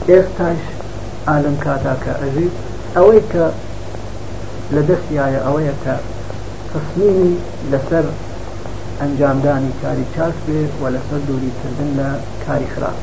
[0.09, 0.59] ئێستاش
[1.29, 2.49] عالم کاتا کە ئەژی
[2.95, 3.45] ئەوەی کە
[4.73, 5.95] لە دەستیایە ئەوەیە کە
[6.71, 7.31] تصمیمی
[7.71, 8.05] لەسەر
[9.01, 12.07] ئەنجامدانی کاری چاک بێ و لەسەر دووریکردن لە
[12.45, 12.97] کاری خراپ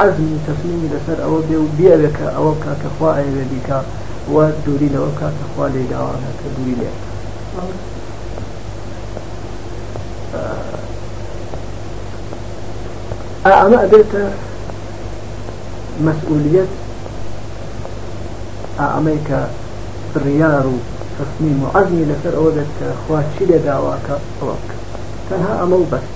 [0.00, 3.78] ئەزم تەسلیمی لەسەر ئەوە بێ و بیاوێکە ئەوە کاکەخوا ئەوێ دیکە
[4.34, 6.90] وە دووری لەوە کاکەخوا لێداوانە کە دووری لێ
[13.60, 14.24] ئەمە ئەبێتە
[16.06, 16.70] مەسئولیت
[18.94, 19.40] ئەمەی کە
[20.12, 20.76] بڕیار و
[21.16, 24.77] تەسلیم و عەزمی لەسەر ئەوە دەست کە خوا چی لێداواکە ئەوە بکە
[25.30, 26.06] تەنها ئەمە و بەس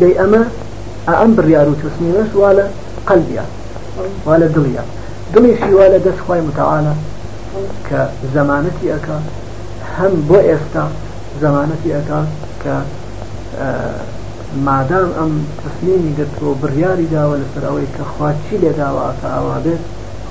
[0.00, 0.42] دەی ئەمە
[1.20, 2.64] ئەم بڕیار و تووسنیوەش وا لە
[3.08, 3.44] قەلبیا
[4.26, 4.82] وا لە دڵیا
[5.34, 6.94] دڵیشی وا لە دەستخوای متعاە
[7.88, 8.00] کە
[8.34, 9.16] زەمانەتی ئەەکە
[9.96, 10.84] هەم بۆ ئێستا
[11.42, 12.20] زەمانەتی ئەەکە
[12.62, 12.74] کە
[14.66, 19.82] مادام ئەم تسلیمی دەتەوە بڕیاری داوە لەسەر ئەوەی کە خوا چی لێداواکە ئاوا بێت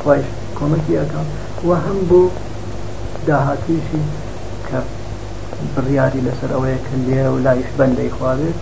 [0.01, 0.25] خوش
[0.57, 1.21] کۆمەکی ئەەکە
[1.67, 2.21] و هەم بۆ
[3.27, 4.03] داهاتویشی
[5.75, 8.57] بڕیاری لەسەر ئەوەیە کردێ و لایش بەندەی خواابێت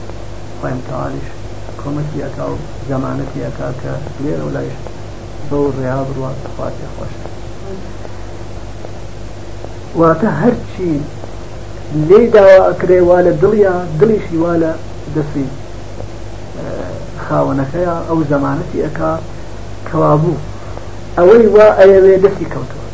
[0.60, 1.28] خۆیم تاالش
[1.82, 2.56] کۆمەکیەکە و
[2.90, 4.78] زەمانەتیەکە کە لێرە و لایش
[5.50, 7.14] بەو ڕیا بڕات خواتی خۆش
[10.00, 10.92] واتە هەرچی
[12.08, 14.72] لێ داوا ئەکرێ وا لە دڵیا دڵیشی وا لە
[15.16, 15.48] دەسی
[17.26, 19.00] خاوەنەکەیە ئەو زەمانەتی ئەک
[19.90, 20.42] کەوابوو
[21.18, 22.86] ئەوەی وا ئەیەوێ دەستی کەوتەوە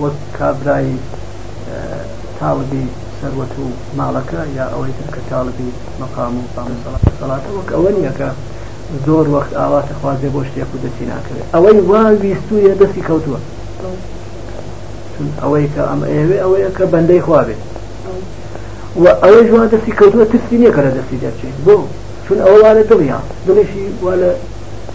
[0.00, 0.96] وەک کابرایی
[2.40, 2.82] تاڵبی
[3.20, 3.66] سەروەت و
[3.98, 5.70] ماڵەکە یا ئەوەی تر کە تاڵبی
[6.02, 6.44] مەقام و
[7.20, 8.30] سەڵات وەک ئەوە نیەکە
[9.06, 13.38] زۆر وەخت ئاواتە خوازێ بۆ شتێک و دەستی ناکەوێت ئەوەی واویستویە دەستی کەوتووە
[15.42, 17.60] ئەوەی کە ئەم ئێوێ ئەوەیە کە بەندەی خواابێت
[19.02, 21.76] و ئەوەی جوان دەستی کەوتووە تستی نیەکە لە دەستی دەچێت بۆ
[22.26, 24.30] چون ئەوە وارە دڵیان دڵیشی وا لە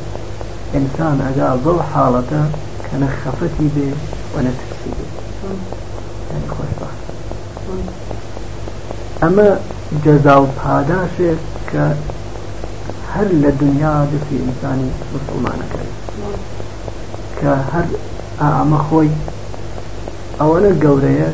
[0.78, 2.40] انسان اگا ظل حالته
[2.92, 3.92] کنه خفتی به
[4.36, 4.50] و نه يعني
[5.42, 5.50] به
[6.30, 7.00] یعنی خوشبخت
[9.22, 9.46] اما
[10.06, 11.34] جزا و پاداشه
[11.72, 11.82] که
[13.14, 15.92] هر لدنیا دفی انسانی مسلمانه کرد
[17.40, 17.84] که هر
[18.40, 19.08] ئامە اولا
[20.40, 21.28] ئەوەنە گەورەیە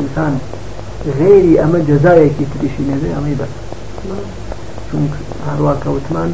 [0.00, 0.40] انسان
[1.18, 3.52] غێری ئەمە جەزایەکی تریشی نەبێ ئەمەی بەس
[4.88, 5.04] چون
[5.46, 6.30] هەروە کەوتمان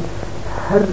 [0.67, 0.83] هەر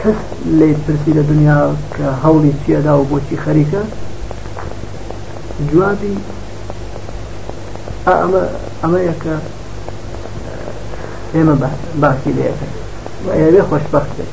[0.00, 0.18] کەس
[0.58, 1.60] لێ پرسی لە دنیا
[1.96, 3.80] کە هەوڵی چیەدا و بۆچی خەریکە
[5.70, 6.14] جوابی
[8.08, 8.42] ئەمە
[8.82, 9.36] ئەمەیەکە
[11.34, 11.54] ئێمە
[12.02, 12.66] باسی لەکە
[13.40, 14.26] ئەوێ خۆشببختێ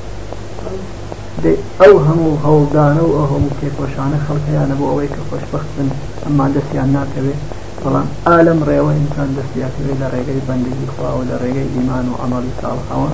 [1.81, 5.87] ئەو هەموو هەوڵدانە و ئەو هەموو کێکۆشانە خەڵکەیانە بۆ ئەوەی کە خۆشببخت بن
[6.23, 7.41] ئەمما دەستیان ناکەوێت
[7.85, 13.11] بەڵام ئالم ڕێوە ئینسان دەستیاتوێت لە ڕێگەی بەندگی خواوە لە ڕێگەی ئیمان و ئەمەڵی ساڵخەوە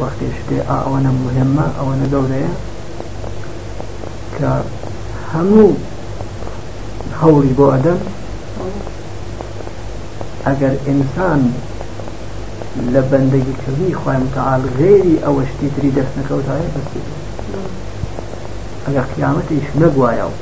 [0.00, 2.52] وەختی شتێ ئەوەنە مهمە ئەوەنە گەورەیە
[4.36, 4.52] کە
[5.32, 5.70] هەموو
[7.20, 8.00] هەوری بۆ ئەدەم
[10.46, 11.40] ئەگەر ئینسان
[12.94, 17.02] لە بەندگی کردی خۆیم تەعاال غێری ئەوە شتی تری دەست نەکەوتایە دەستی
[18.86, 20.34] ئەگەر قیامەتیش نەگوایە و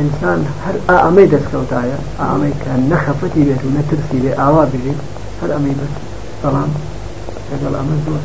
[0.00, 5.00] انسان ئینسان هەر ئامەی دەستکەوتایە ئامەی کە نەخەفەتی بێت و نەترسی بێ ئاوا بژێت
[5.40, 5.92] هەر ئەمەی بەس
[6.42, 6.70] بەڵام
[7.50, 8.22] لەگەڵ ئەمە زۆر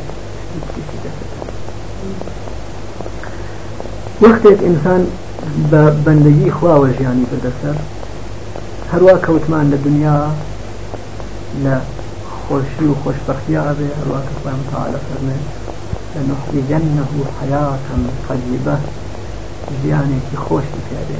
[4.24, 5.02] وەختێک ئینسان
[5.72, 7.78] بە بەندگی خواوە ژیانی بەدەسەر
[8.92, 10.20] هەروە کەوتمان لە دنیا
[11.64, 11.66] ل
[12.44, 15.38] خوشی و خۆشببختیا ئەبێ هەروە کەسان تاالە فەرمێ
[16.14, 17.04] لنحیجنه
[17.40, 17.76] حياة
[18.28, 18.76] طيبة
[19.84, 21.16] زیانێکی خۆشی پێدێ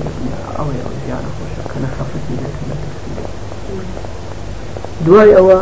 [0.58, 2.76] ئەوەی ئەو زیانە خۆشە کە لە خەفتی دێت لە
[5.06, 5.58] دوای ئەوە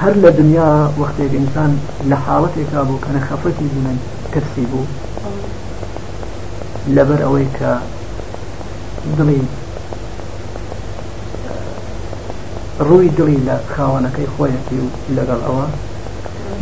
[0.00, 1.72] هەر لە دنیا وەختێکئسان
[2.10, 3.96] لە حاڵەتێکا بوو کە نەخەفەتی من
[4.32, 4.86] ترسی بوو
[6.96, 7.70] لەبەر ئەوەی کە
[9.18, 9.42] دڵی
[12.88, 14.86] ڕووی دڵی لە خاوەنەکەی خۆیەتی و
[15.16, 15.66] لەگەڵ ئەوە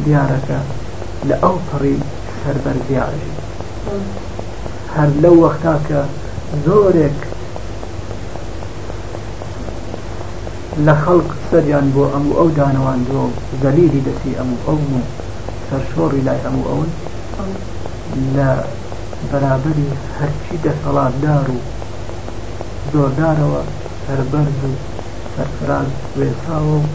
[0.04, 0.58] دیارەکە
[1.28, 1.96] لە ئەو پڕی
[2.44, 3.26] سەربەرزیارش
[4.94, 6.00] هەر لەو وەختا کە
[6.64, 7.18] زۆرێک
[10.86, 13.22] لە خەڵق سەریان بۆ ئەم و ئەو دانەواندۆ
[13.62, 15.00] زەلیری دەسی ئەم و ئەوم و
[15.68, 16.90] سەرشۆڕی لای ئەم و ئەون
[18.36, 18.50] لە
[19.30, 21.58] بەرابری هەرچی دەسەڵاتدار و
[22.92, 23.60] زۆردارەوە
[24.04, 24.70] سەربەرز و
[25.34, 26.86] سەرفراز وێساوە و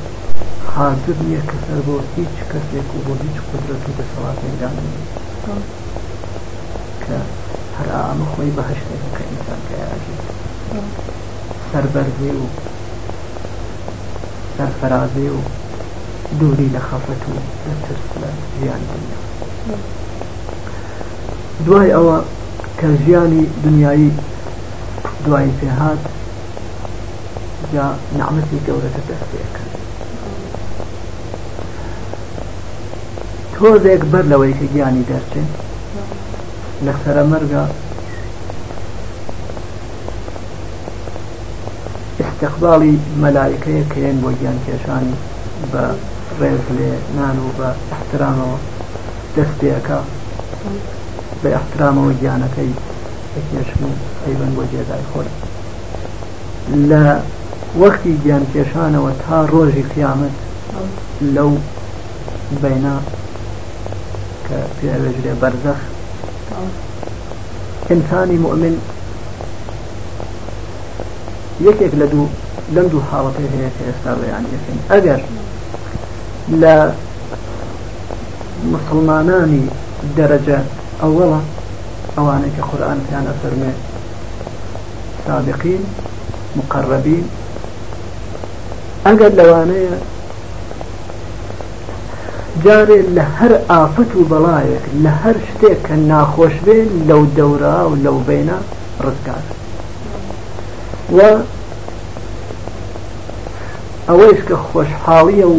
[0.74, 5.04] حاضر نییە کە سەر بۆ هیچ کەسێک و بۆ هیچ قدرەت و دەسەڵاتێکدان نیە
[5.48, 5.60] ساڵ
[7.06, 7.18] کە
[7.78, 10.22] هەر ئامە خۆی بەهشتێک کە ئینسان کەیاژێت
[11.72, 12.46] سەربەرزێ و
[14.58, 15.40] سەرفەرازێ و
[16.40, 17.32] دووری لە خەفەت و
[17.66, 19.20] لە ترس لە ژیان دنیا
[21.66, 22.18] دوای ئەوە
[22.80, 24.10] کە ژیانی دنیایی
[25.26, 26.02] دوای پێهات
[27.74, 27.88] جا
[28.20, 29.62] نعمەتی گەورەتە دەستێکە
[33.62, 35.52] تۆزێک بەر لەوەی کە گیانی دەرچێت
[36.86, 37.64] لە سرە مەرگە
[42.26, 42.94] استقباڵی
[43.24, 45.16] مەلایکەیە کەێن بۆ گیان کێشانی
[45.72, 45.84] بە
[46.40, 48.58] ڕێز لێ نان و بە احترامەوە
[49.36, 50.00] دەستێەکە
[51.42, 52.72] بە احترامەوە گیانەکەی
[53.32, 53.92] بەکێشن و
[54.22, 55.30] پەیبند بۆ جێدای خۆی
[56.90, 57.02] لە
[57.82, 60.36] وەختی گیان کێشانەوە تا ڕۆژی قیامەت
[61.36, 61.52] لەو
[62.64, 62.98] بەینا
[64.82, 65.76] في أجل برزخ
[67.92, 68.80] إنساني مؤمن
[71.62, 72.26] يكيك لدو
[72.72, 75.22] لم دو حالته هي في أستاذ يعني يكين أجل
[76.62, 76.92] لا
[78.66, 79.62] مسلماناني
[80.18, 80.60] درجة
[81.04, 81.40] أولا
[82.18, 83.74] أواني كقرآن كان أفرمي
[85.28, 85.80] سابقين
[86.56, 87.28] مقربين
[89.06, 89.86] أجل لواني
[92.66, 97.94] جارێ لە هەر ئافەت و بەڵایەک لە هەر شتێک کە ناخۆش بێن لەو دەورا و
[98.06, 98.58] لەو بێنە
[99.06, 99.44] ڕزگار
[101.18, 101.20] و
[104.08, 105.58] ئەوەیش کە خۆشحاڵیە و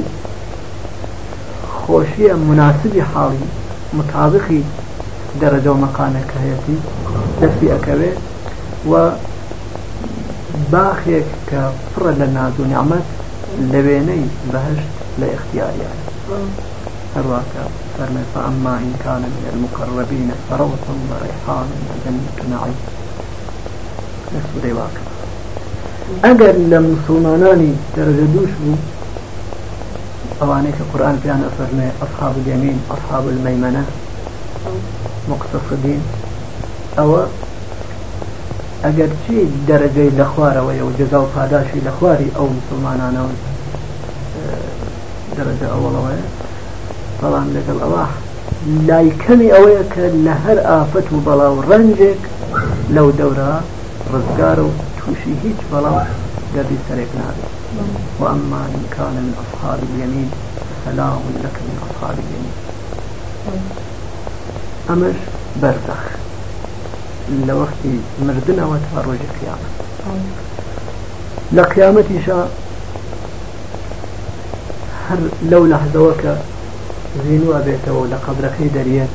[1.78, 3.46] خۆشیە مناسبی حاڵی
[3.98, 4.62] مطابقی
[5.40, 6.78] دەرەجە و مەقامێک هەیەی
[7.40, 8.10] دەستی ئەەکەوێ
[8.90, 8.92] و
[10.72, 11.60] باخێک کە
[11.92, 13.06] پڕە لە نازوونیامەت
[13.72, 14.88] لە وێنەی بەهشت
[15.20, 15.98] لە اختیاریان.
[17.22, 17.54] ثرواك
[17.98, 22.76] فرمي فأما إن كان من المقربين فروح وريحان وجنة نعيم
[24.34, 25.00] نفس واقع
[26.24, 28.76] أجل لم مسلمانانی دەرەجە بو بوو
[30.40, 33.82] ئەوانەی کە قورآن پیان ئەفەرمێ ئەصحاب اليمین ئەصحاب المەیمەنە
[35.30, 36.00] مقتصدین
[36.98, 37.20] ئەوە
[38.84, 39.10] ئەگەر
[39.68, 42.54] درجة الأخوار ويوجزا خوارەوەی الأخواري أو و
[45.34, 46.10] پاداشی لە خواری
[47.22, 48.08] بەڵام لك الله
[48.88, 49.94] لا يكمي أويك
[50.24, 52.20] لهر آفت هەر ورنجك
[52.90, 53.60] لو دورا
[54.14, 54.68] رزقارو
[55.00, 55.90] توشي هيج بلا
[56.54, 57.44] قبل سريك نادي
[58.20, 60.30] وأما إن كان من أصحاب اليمين
[60.86, 62.54] فسلام لك من أصحاب اليمين
[64.90, 65.16] أمش
[65.62, 66.02] برزخ
[67.48, 67.84] لوقت
[68.22, 70.28] مردنا وتفرج تا ڕۆژی قیامەت
[71.54, 72.38] لە قیامەتیشە
[75.08, 76.38] هەر
[77.26, 79.14] زینو ئەبێتەوە لە قەبرەکەی دەریێت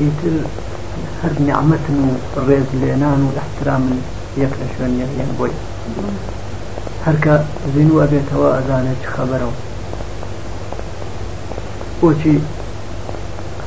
[0.00, 0.34] ئیتر
[1.20, 1.96] هەر نیعممەتن
[2.34, 3.98] و ڕێز لێنان و ئەحترامن
[4.42, 5.54] یەک لە شوێن یەکیان بۆی
[7.06, 7.34] هەرکە
[7.74, 9.56] زینو ئەبێتەوە ئەزانێت خەبەرەوە
[12.00, 12.36] بۆچی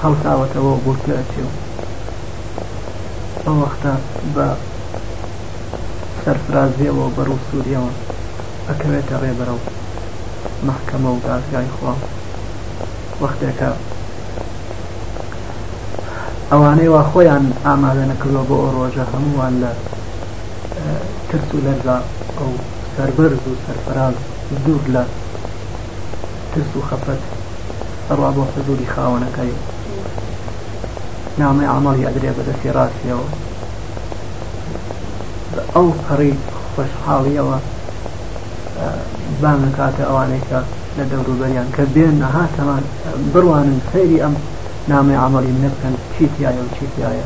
[0.01, 1.51] هەڵساوەتەوە بۆ ئەچێ و
[3.45, 3.93] ئەو وەختە
[4.35, 4.47] بە
[6.23, 7.91] سەرفرازیەوە بەڕوو سووریەوە
[8.67, 9.63] ئەکەوێتە ڕێبەرەوە
[10.67, 11.99] محکەمە و دادگای خواوە
[13.23, 13.69] وەختێکە
[16.51, 19.71] ئەوانەی وا خۆیان ئامادە نەکردەوە بۆ ئەو ڕۆژە هەمووان لە
[21.29, 21.97] ترس و لەرزا
[22.37, 22.51] ئەو
[22.95, 24.13] سەربرز و سەرفەران
[24.65, 25.03] دوور لە
[26.51, 27.21] ترس و خەفەت
[28.07, 29.53] ئەڕوا بۆ حزوری خاوەنەکەی
[31.41, 33.27] نامی عملی ئەدرێ بەدەستی ڕاستیەوە
[35.75, 36.33] ئەو پەڕی
[36.73, 37.57] خۆشحاڵیەوە
[39.41, 40.59] بان کاتە ئەوانەی کە
[40.97, 42.83] لە دەوروبەریان کە بێن نەهاتەوان
[43.33, 44.35] بڕوانن سەیری ئەم
[44.91, 47.25] نامی عملی منە بکەن چیتیایە و چیتیایە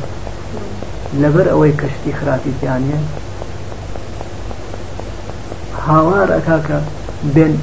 [1.22, 2.98] لەبەر ئەوەی کەشتی خراپیتیانە
[5.86, 6.76] هاوار ئەکا کە
[7.34, 7.54] بێن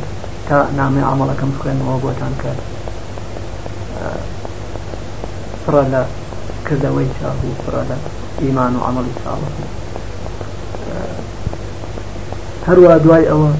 [0.50, 2.52] تا نامی عملەکەم بخوێنەوە بۆتان کە
[5.64, 6.02] پڕ لە
[6.68, 7.98] کردەوەی چاک و پڕ لە
[8.44, 9.56] ئیمان و عملی ساڵەت
[12.68, 13.52] هەروە دوای ئەوە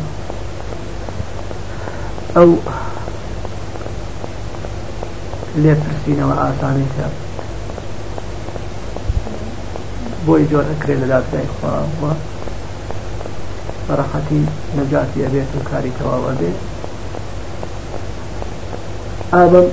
[2.38, 2.52] ئەو
[5.62, 7.08] لێ پرسینەوە ئاسانێکە
[10.26, 12.12] بۆی جۆر ئەکرێ لە دادگای خواوە
[13.88, 14.42] بەڕەحەتی
[14.78, 16.60] نەجاتی ئەبێت و کاری تەواوە بێت
[19.34, 19.68] ئابم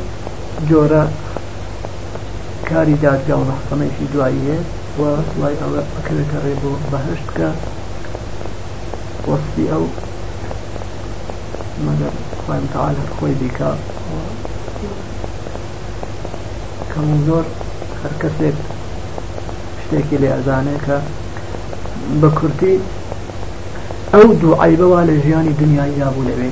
[0.68, 1.04] جۆرە
[2.70, 4.58] کاری دادگا و ڕەحسەمێکی دواییە
[4.98, 5.02] و
[5.36, 7.48] دوای ئەوە ئەکرێتە ڕێ بۆ بەهشت کە
[9.30, 9.84] وەستی ئەو
[11.86, 12.14] مەگەر
[12.51, 13.70] خۆیان تاال هەر خۆی دیکە
[16.92, 17.44] کەم زۆر
[18.03, 18.57] هەر کەسێک
[19.82, 20.96] شتێکی لێ ئەزانێت کە
[22.20, 22.76] بە کورتی
[24.14, 26.51] ئەو دوو عیبەوە لە ژیانی دنیای یابوو لەوێ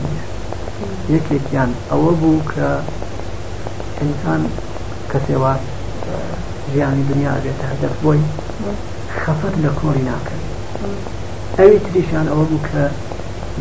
[1.14, 2.68] یەکێکیان ئەوە بوو کە
[4.00, 4.42] ئینسان
[5.10, 5.52] کەسێوا
[6.72, 8.20] ژیانی دنیا بێت هەدەف بۆی
[9.22, 10.42] خەفەت لە کۆری ناکەن
[11.58, 12.82] ئەوی تریشان ئەوە بوو کە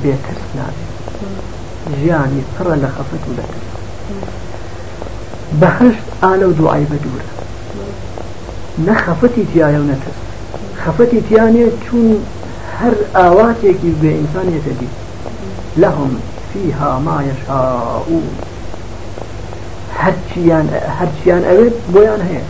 [0.01, 0.89] بێترس نابێت
[1.91, 3.57] جاني پڕە لخفت خەفەت و لەتر
[5.61, 7.29] بەهشت ئالە و دوعای بە دوورە
[8.87, 10.13] نە خەفەتی تیاە و نەتر
[10.83, 12.17] خەفەتی تیانێ چون
[12.79, 14.87] هەر ئاواتێکی بێ ئینسانێتە دی
[15.77, 16.11] لەهم
[16.53, 18.27] فيها ما يشاءون
[20.01, 20.67] هەرچیان
[20.97, 22.43] هەرچیان ئەوێت بۆیان هەیە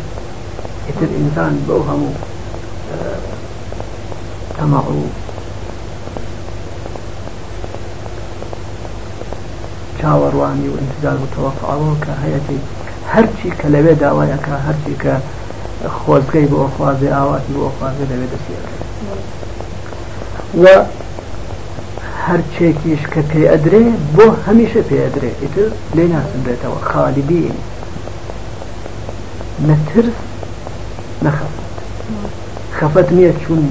[0.90, 2.14] ئتر ئینسان بەو هەموو
[4.68, 4.84] اه،
[10.08, 12.60] چاوەڕوانی و انتظار و تەوەفاوە کە هەیەی
[13.14, 15.14] هەرچی کە لەوێ داوایەکە هەرچی کە
[16.00, 18.72] خۆزگەی بۆ خوازێ ئاواتی بۆ خوازە لەوێ دەسیەکە
[20.64, 20.66] و
[22.26, 23.84] هەرچێکیش کە پێ ئەدرێ
[24.16, 27.52] بۆ هەمیشە پێ ئەدرێ ئیتر لێ ناسمبێتەوە خالیبی
[29.68, 30.18] نەترس
[31.26, 31.54] نەخەف
[32.78, 33.62] خەفەت نییە چون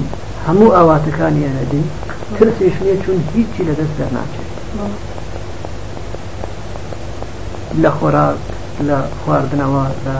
[0.47, 1.83] هەموو ئاواتەکانی ئەنەدی
[2.37, 4.47] ترسیش نییە چون هیچی لەدەست دەرناچێت
[7.83, 8.39] لە خۆراک
[8.89, 10.15] لە خواردنەوە لە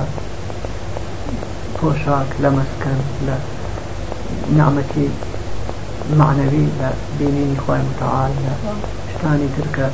[1.76, 3.36] پۆشاک لە مەسکن لە
[4.58, 5.08] نامەتی
[6.20, 8.54] معنەوی لە بینینی خی متعاال لە
[9.12, 9.88] شتانی ترکە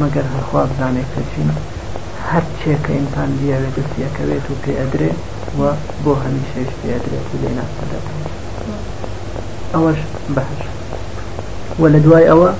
[0.00, 1.48] مەگەر هەرخوا بزانێک کەچین
[2.30, 5.20] هەر چێکە ئینسان دیاوێت دەستیەکەوێت و پێ ئەدرێت
[5.58, 5.62] و
[6.02, 8.06] بۆ هەمیشەش پێ ئەدرێت و لێناستەدەێت
[9.74, 10.00] ئەوەش
[10.34, 10.62] بەهش
[11.80, 12.50] وە لە دوای ئەوە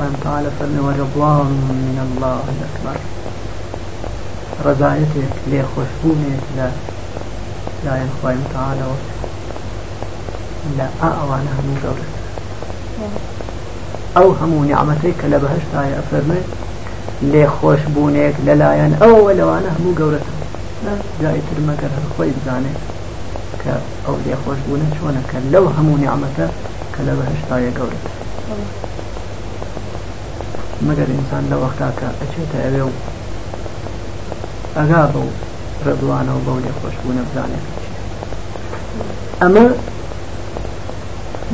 [0.00, 2.38] وأن تعالى فرمي ورضوان من الله
[2.68, 3.00] أكبر
[4.70, 6.66] رضایتێک لێ خۆشببوونێک لە
[7.86, 8.96] لایەن خۆیم تعاالەوە
[10.78, 10.86] لە
[11.16, 12.06] ئاوانە هەموو گەورە
[14.16, 16.46] ئەو هەموو نیعممەەی کە لە بەهشتایە آية ئەفەرمێت
[17.32, 20.26] لێ خۆشببوونێک يعني او ئەوە لەوانە هەموو گەورەت
[21.22, 22.78] جایتر مەگەر هەر خۆی بزانێت
[23.62, 23.72] کە
[24.06, 26.46] ئەو لێ خۆشببوونە چۆنەکە لەو هەموو نیعممەتە
[26.94, 27.98] کە لە بەهشتایە آية گەورە.
[30.88, 32.90] مەگەر ئینسان لە وەختا کە ئەچێتە ئەوێ و
[34.78, 35.30] ئەگا بە و
[35.86, 37.66] ڕدوانەوە بەو لێ خۆشبوو نەبزانێت
[39.42, 39.66] ئەمە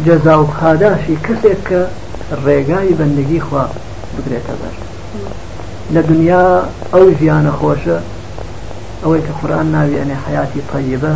[0.05, 1.81] جەزا و پاداشی کەسێک کە
[2.45, 3.65] ڕێگای بەندگی خوا
[4.15, 4.75] بگرێتە بەر
[5.95, 6.47] لە دنیا
[6.95, 7.99] ئەو ژیانە خۆشە
[9.03, 11.15] ئەوەی کە قورآن ناویێنێ حیاتی پەیبە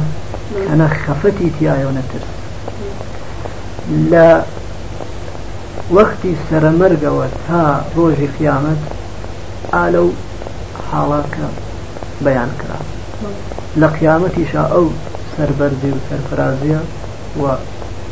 [0.69, 2.27] ئەنە خەفەتی تایەوە نەترس
[4.13, 4.27] لە
[5.93, 7.63] وەختی سەرەمەرگەوە تا
[7.97, 8.81] ڕۆژی قیامەت
[9.73, 10.11] ئالە و
[10.89, 11.47] حاڵاکە
[12.25, 12.79] بەیان کرا
[13.81, 14.87] لە قیامەتیشا ئەو
[15.37, 16.81] سربەرزی و سەرفرازیە
[17.41, 17.45] و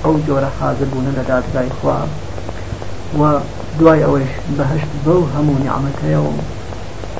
[0.04, 1.96] ئەو جۆرە حاضر بوونە لە دادگای خوا
[3.20, 3.22] و
[3.78, 6.32] دوای ئەوەش بەهشت بەو هەموو نیعممەتەیەەوە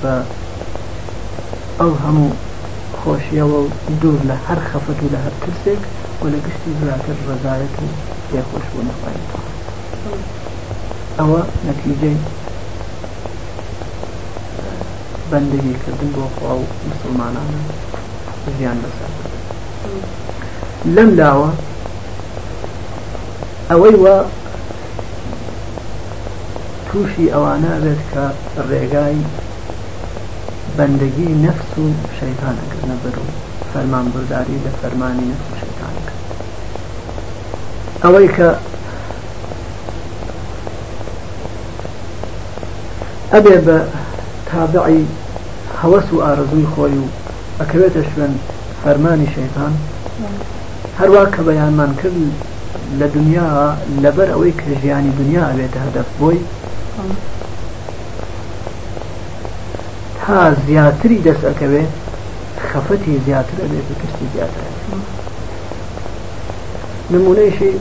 [0.03, 0.15] بە
[1.81, 2.37] ئەو هەموو
[3.01, 3.69] خۆشیەوە و
[4.01, 5.83] دوور لە هەر خەفەت و لە هەر ترسێک
[6.23, 7.87] و لە گشتی زیاتر ڕزایەت و
[8.31, 9.52] پێخۆشبوونەخوایەوە
[11.19, 12.17] ئەوە نەتیجەی
[15.31, 17.61] بەندگیکردن بۆ خوا و مسلمانانە
[18.57, 19.11] زیان بەسەر
[20.95, 21.51] لەم داوە
[23.71, 24.17] ئەوەی وە
[26.89, 28.25] تووشی ئەوانە بێت کە
[28.71, 29.17] ڕێگای
[30.77, 31.85] بەندگی نەفس و
[32.19, 33.27] شەیتانەکردنە بەر و
[33.73, 36.13] فەرمان برداری لە فەرمانی نەفس و شەیتانەکە
[38.03, 38.49] ئەوەی کە
[43.37, 43.79] ئەبێ بە
[44.51, 45.03] تابعی
[45.81, 47.09] هەوەس و ئارزووی خۆی و
[47.61, 48.33] ئەکەوێتە شوێن
[48.83, 49.73] فەرمانی شەیتان
[51.01, 52.17] هەروە کە بەیانمان کرد
[53.01, 53.49] لە دنیا
[54.05, 56.39] لەبەر ئەوەی کە ژیانی دنیا ئەوێتە هەدەف بۆی
[60.21, 61.93] تا زیاتری دەست ئەەکەوێت
[62.69, 64.63] خەفەتی زیاتر ئەبێت بکردی زیاتر
[67.15, 67.73] نمونەیشی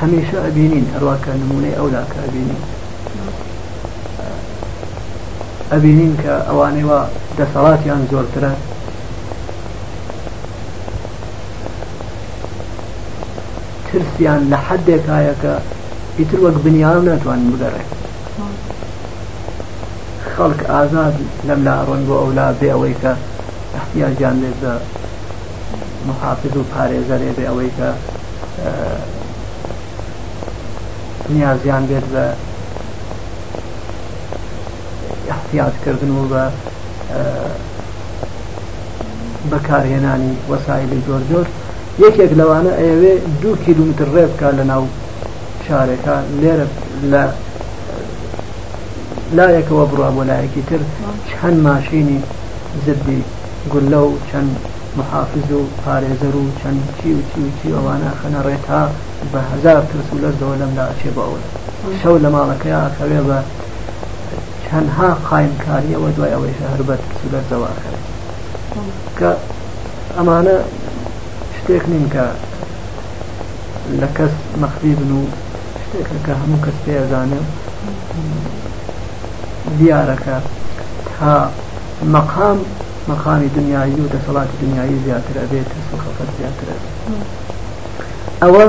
[0.00, 2.62] هەمیشە ئەبینین هەروە کە نمونەی ئەولا کە ئەبینین
[5.72, 7.00] ئەبینین کە ئەوانەوە
[7.38, 8.52] دەسەڵاتیان زۆرترە
[13.88, 15.52] ترسیان لە حدێکایە کە
[16.18, 17.90] ئیتر وەک بنیان ناتوانن بگەڕێت
[20.32, 21.14] خەڵک ئازاد
[21.46, 23.12] لەم لا ڕۆن بۆ ئەولا بێ ئەوەی کە
[23.78, 24.72] احتیاجان لێت بە
[26.08, 27.88] محافظ و پارێزەرێ بێ ئەوەی کە
[31.34, 32.24] نیازیان بێت بە
[35.46, 36.42] احتیاجکردن و بە
[39.50, 41.46] بەکارهێنانی وەسایلی زۆر زۆر
[42.04, 44.84] یەکێک لەوانە ئەوێ دو کیلومتر ڕێبکە لە ناو
[45.66, 46.66] شارێکە لێرە
[47.12, 47.22] لە
[49.36, 50.80] لایەکەوە بڕوا بۆ لایەکی تر
[51.30, 52.18] چەند ماشینی
[52.86, 53.20] زبی
[53.72, 54.50] گولە و چەند
[54.98, 58.82] محافز و پارێزەر و چەند چی و چی و چی ئەوانە خەنە ڕێتا
[59.32, 61.40] بە هزار ترس و لەردەوە لەم لاچێ بەەوە
[62.02, 63.38] شەو لە ماڵەکەی ئاکەوێ بە
[64.70, 68.02] تەنها قایمکاریەوە دوای ئەوەی هەربەت سولەر زەواکەێت
[69.18, 69.30] کە
[70.16, 70.56] ئەمانە
[71.56, 72.26] شتێک نین کە
[74.00, 75.22] لە کەس مەخفی بن و
[75.84, 77.40] شتێک کە هەموو کەس پێزانێ
[79.78, 80.36] دیارەکە
[81.16, 81.32] تا
[82.14, 82.58] مەقام
[83.10, 86.68] مەقامی دنیایی و دەسەڵاتی دنیایی زیاتر ئەبێت سخەفەت زیاتر
[88.42, 88.64] ئەوە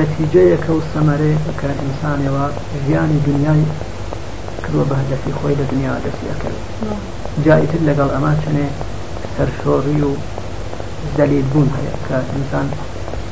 [0.00, 2.46] نەتیجەیەکە و سەمەرەیەکە کە ئینسانەوە
[2.86, 3.62] ژیانی دنیای
[4.76, 6.54] کردووە بە هەدەفی خۆی لە دنیاوە دەستیەکەن
[7.46, 8.66] جایتر لەگەڵ ئەما چنێ
[9.36, 10.12] سەرشۆڕی و
[11.16, 12.66] زەلیل بوون هەیە کە ئینسان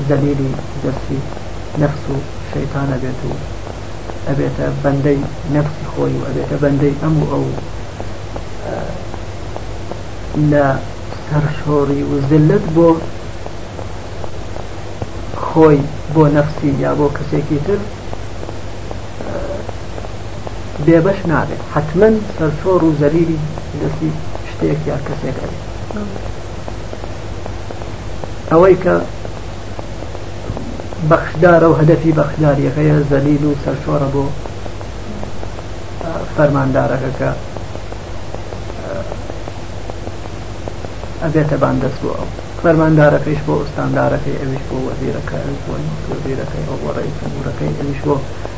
[0.09, 0.51] زەلیلی
[0.85, 1.21] دەستی
[1.81, 2.17] نەفس و
[2.53, 3.31] شەیتانە بێت و
[4.29, 5.21] ئەبێتە بەندەی
[5.55, 7.47] نەفسی خۆی و ئەبێتە بەندەی ئەم و ئەو
[10.53, 10.67] لە
[11.29, 12.89] سەرشۆڕی و زلت بۆ
[15.47, 15.79] خۆی
[16.15, 17.81] بۆ نەفسی یا بۆ کەسێکی تر
[20.87, 23.39] بێبەش نابێت حتما سەرسۆر و زەلیری
[23.81, 24.11] دەستی
[24.51, 25.65] شتێک یا کەسێک ئەبێت
[28.53, 28.95] ئەوەی کە
[31.11, 34.25] بەخشدارە و هەدەفی بەخشداریەکەیە زەلیل و سەرسۆرە بۆ
[36.37, 37.31] فەرماندارەکەکە
[41.25, 42.29] ئەبێتە بان دەست بۆ ئەو
[42.63, 45.73] فەرماندارەکەیش بۆ ئستاندارەکەی ئەویش بۆ وەزیرەکەی بۆ
[46.11, 48.15] وەزیرەکەی ئەو بۆ ڕێی جمهورەکەی ئەویش بۆ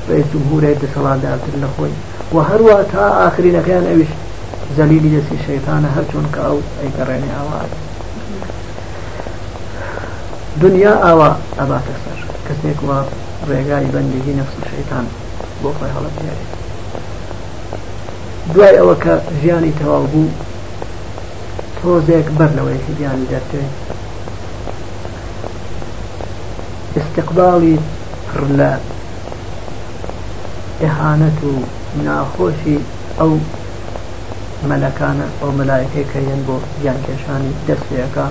[0.08, 1.92] ڕێی جمهورەی دەسەڵاتدارتر لە خۆی
[2.34, 4.10] و هەروە تا ئاخرینەکەیان ئەویش
[4.76, 7.70] زەلیلی دەستی شەیتانە هەرچون کە ئەو ئەیگەڕێنی ئاوات
[10.62, 12.98] دنیا ئاوا ئەباتە سەر کەسێک وە
[13.50, 15.04] ڕێگای بەندگی نەفس شەیتان
[15.62, 16.40] بۆ خۆی هەڵە بژێت
[18.54, 20.28] دوای ئەوە کە ژیانی تەواو بوو
[21.78, 23.72] تۆزێک بەر لەوەیەکی گیانی دەرتێت
[26.98, 27.76] استقباڵی
[28.28, 28.72] پڕ لە
[30.82, 31.52] ئەهانەت و
[32.04, 32.76] ناخۆشی
[33.18, 33.32] ئەو
[34.70, 38.26] مەلەکانە ئەو مەلایەکەی کە یەن بۆ گیانکێشانی دەستەکە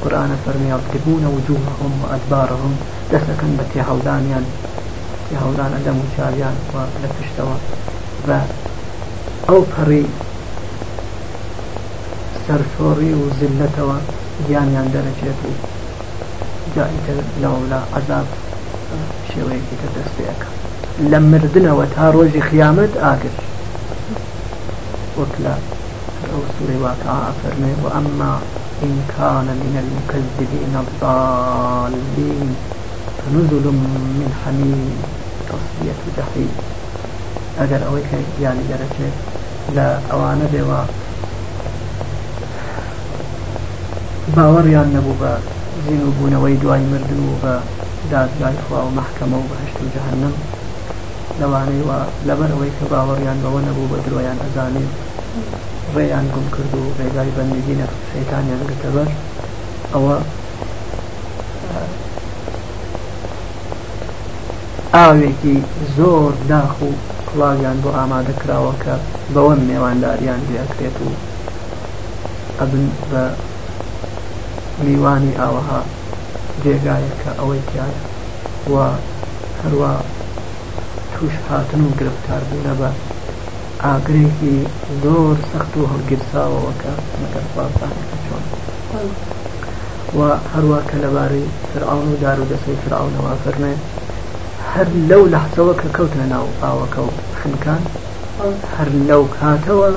[0.00, 2.74] قورآە فەرمیاتکردبوونە وجوههم و ئەدبارهم
[3.12, 4.44] دەستەکەن بە تێهەڵدانیان
[5.26, 7.56] تێهەڵدان ئەدەم و چاویان و لە پشتەوە
[8.26, 8.38] بە
[9.48, 10.04] ئەو پەڕی
[12.44, 13.98] سەرسۆڕی و زلەتەوە
[14.46, 15.52] گیانیان دەرەچێت و
[16.74, 18.28] جائیتە لەولا عذاب
[19.28, 20.48] شێوەیەکی تە دەستەکە
[21.12, 23.22] لم مردنەوە وتاروجي خيامت خیامەت
[25.18, 27.98] وكلا وەک لە ئەو سوری واقعا ئەفەرمێ و
[28.82, 32.48] إن كان من المكذبين الضالين
[33.18, 33.66] فنزل
[34.20, 34.90] من حميم
[35.48, 36.50] تصفية جحيم
[37.62, 39.16] أجل ئەوەی کە يعني یانی دەرەچێت
[39.76, 40.80] لە ئەوانە بێوە
[44.36, 45.32] باوەڕیان نەبوو بە
[45.88, 47.54] زین و بوونەوەی دوای مردن و بە
[48.12, 48.80] دادگای خوا
[51.40, 54.90] لەوانەیەوە لەبەر ئەوەی کە باوەڕیان بەوە نەبوو بە درۆیان ئەزانێت
[55.94, 59.08] ڕێیان گوم کرد و ڕێگای بەندگی نە شەیتانیان گرتە بەر
[59.94, 60.16] ئەوە
[64.94, 65.56] ئاوێکی
[65.96, 66.90] زۆر داخ و
[67.28, 68.94] کڵاویان بۆ ئامادە کراوە کە
[69.34, 71.08] بەوەم نێوانداریان بیاکرێت و
[72.58, 73.22] ئەبن بە
[74.84, 75.80] میوانی ئاوەها
[76.62, 78.00] جێگایە کە ئەوەی تایە
[78.72, 78.76] و
[79.62, 79.92] هەروە
[81.22, 82.88] توش هاتن و گرفتاربوونە بە
[83.86, 84.54] ئاگرێکی
[85.02, 88.44] زۆر سەخت و هەڵگیرساوەوەکە مەکەپاسانەکە چۆن
[90.18, 90.20] و
[90.52, 93.74] هەروە کە لەبارەی فرعون و دار و دەسەی فرعونەوە فەرمێ
[94.72, 97.10] هەر لەو لەحسەوە کە کەوتە ناو ئاوەکە و
[97.40, 97.82] خنکان
[98.76, 99.90] هەر لەو کاتەوە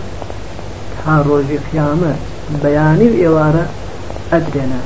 [0.99, 2.13] تا ڕۆژی قیامە
[2.63, 3.65] بەیانی و ئێوارە
[4.32, 4.82] ئەدرێنە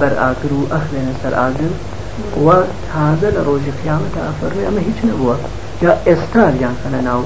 [0.00, 1.72] بەر ئاگر و ئەخلێنە سەر ئاگر
[2.30, 2.48] و
[2.92, 5.36] تازە لە ڕۆژی قیامەتە ئەفەرمی ئەمە هیچ نەبووە
[5.84, 7.20] یا ئێستاریان کە لە ناو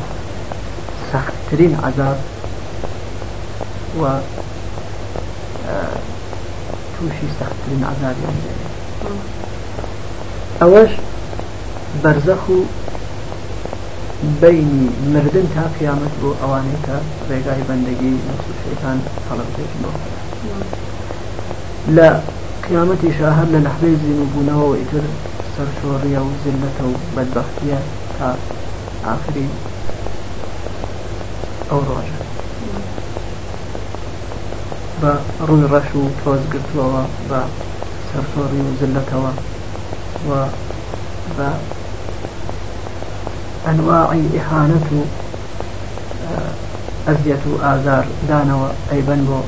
[1.10, 2.18] سەختترین عذاب
[4.00, 4.02] و
[6.94, 8.34] تووشی سەختترین عذابیان
[10.60, 10.92] ئەوەش
[12.02, 12.56] بەرزەخ و
[14.42, 16.96] بینی مردن تا قیامەت بۆ ئەوانەیە کە
[17.28, 19.90] ڕێگای بەندەگی نەسوشەکان هەڵەبێت بۆ
[21.96, 22.10] لە
[22.68, 25.04] قیامەتی شا هەم لە نەحبەی زیینبوونەوە ئیتر
[25.54, 27.78] سەرشۆڕیە و زلەتە و بەدبختیە
[28.18, 28.28] تا
[29.06, 29.52] ئافرین
[31.70, 32.18] ئەو ڕۆژە
[35.00, 35.12] بە
[35.46, 36.84] ڕووی ڕەش و با
[37.30, 37.40] بە
[38.10, 39.32] سەرسۆڕی و زلەتەوە
[40.28, 40.32] و
[41.36, 41.48] بە
[43.66, 45.00] ئەنواعی ئحانەت و
[47.06, 49.38] ئەزیەت و ئازار اه، دانەوە ئەیبەن بۆ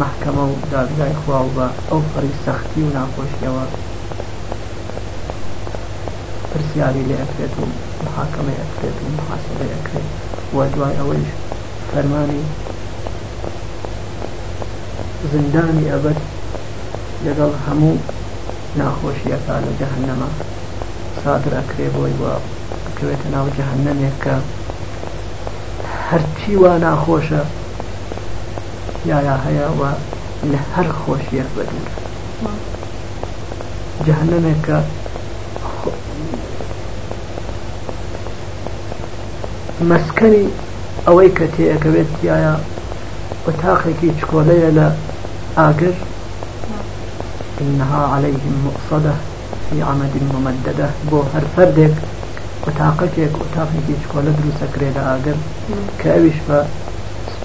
[0.00, 3.64] محکەمە و دادگای خواو بە ئەو فەری سەختی و ناخۆشیەوە
[6.50, 7.64] پرسیاری لێ ئەکرێت و
[8.06, 10.08] محاکەمە ئەکرێت و محاسبە ئەکرێت
[10.56, 11.30] وە دوای ئەوەیش
[11.90, 12.42] فەرمانی
[15.32, 16.18] زندانی ئەبەت
[17.26, 17.96] لەگەڵ هەموو
[18.80, 20.28] ناخۆشیەکە لە جەهنەمە
[21.22, 22.32] سادر ئەکرێ بۆی وە
[22.86, 24.36] ئەکەوێتە ناو جەهنەمێک کە
[26.08, 27.42] هەرچی وا ناخۆشە
[29.08, 29.90] خۆشیایە هەیەەوە
[30.52, 31.80] لە هەر خۆشیەک بەدن
[34.06, 34.78] جەهنمێکە
[39.90, 40.46] مەسکەری
[41.06, 42.54] ئەوەی کە تێەکەوێت تایە
[43.44, 44.86] وتاقێکی چکۆلەیە لە
[45.58, 45.94] ئاگر
[47.64, 49.14] إنها عليهم مؤصدة
[49.66, 51.94] في عمد ممددة بو هر فردك
[52.66, 55.36] وتاقك وتاقك چکۆلە دروسەکرێ لە ئاگر
[56.00, 56.60] کە ئەویش بە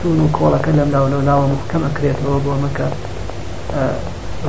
[0.03, 2.87] ڕاستون و کۆڵەکە لەم لاو لە لاوە محکەم ئەکرێتەوە بۆ مەکە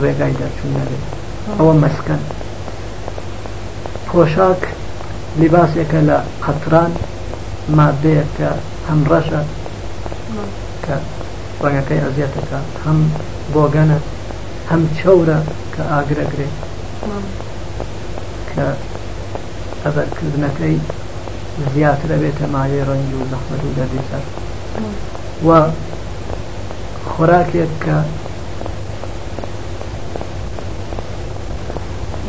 [0.02, 1.02] ڕێگای دەرچوو نەبێت
[1.58, 2.22] ئەوە مەسکەن
[4.08, 4.60] پۆشاک
[5.40, 6.92] لباسێکە لە قەتران
[7.78, 8.50] مادەیە کە
[8.88, 9.40] هەم ڕەشە
[10.84, 10.94] کە
[11.62, 12.98] ڕەنگەکەی ئەزیەتەکە هەم
[13.54, 13.98] بۆگەنە
[14.70, 15.38] هەم چەورە
[15.74, 16.54] کە ئاگرەگرێت
[18.50, 18.66] کە
[19.84, 20.76] ئەبەرکردنەکەی
[21.74, 24.24] زیاتر دەبێتە مایەی ڕەنج و زەحمەت و دەبێت سەر
[25.48, 25.48] و
[27.10, 27.96] خۆراکێک کە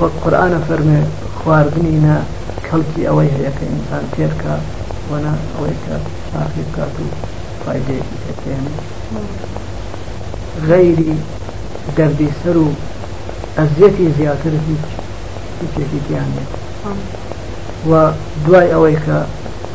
[0.02, 1.02] وەک قورآانە فەرمێ
[1.38, 2.16] خواردنی نە
[2.68, 4.56] کەڵکی ئەوەی هەیە کە ئینسان تێرکە
[5.10, 5.96] وەنا ئەوەی کە
[6.30, 7.08] شاخی بکات و
[7.64, 8.74] فایدێکی کەتێنێ
[10.70, 11.14] غەیری
[11.98, 12.68] دەردی سەر و
[13.58, 14.86] ئەزیەتی زیاتر هیچ
[15.62, 16.52] هیچێکی گیان نێت
[17.90, 17.92] و
[18.46, 19.18] دوای ئەوەی کە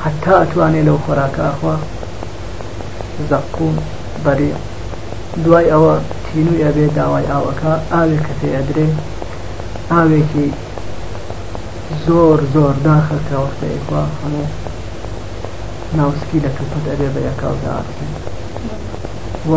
[0.05, 1.77] حتا ئەتوانێت لەو خۆراکە ئەخوا
[3.29, 3.77] زەقوم
[4.25, 4.53] بەری
[5.45, 5.95] دوای ئەوە
[6.33, 8.87] تینوی ئەبێ داوای ئاوەکە ئاوێک کە پێ ئەدرێ
[9.93, 10.47] ئاوێکی
[12.07, 14.49] زۆر زۆر داخەکەوەستەیەکوە هەموو
[15.97, 18.15] ناوسکی لە کەپەت ئەبێ بە یەکاودا بکەین
[19.51, 19.55] و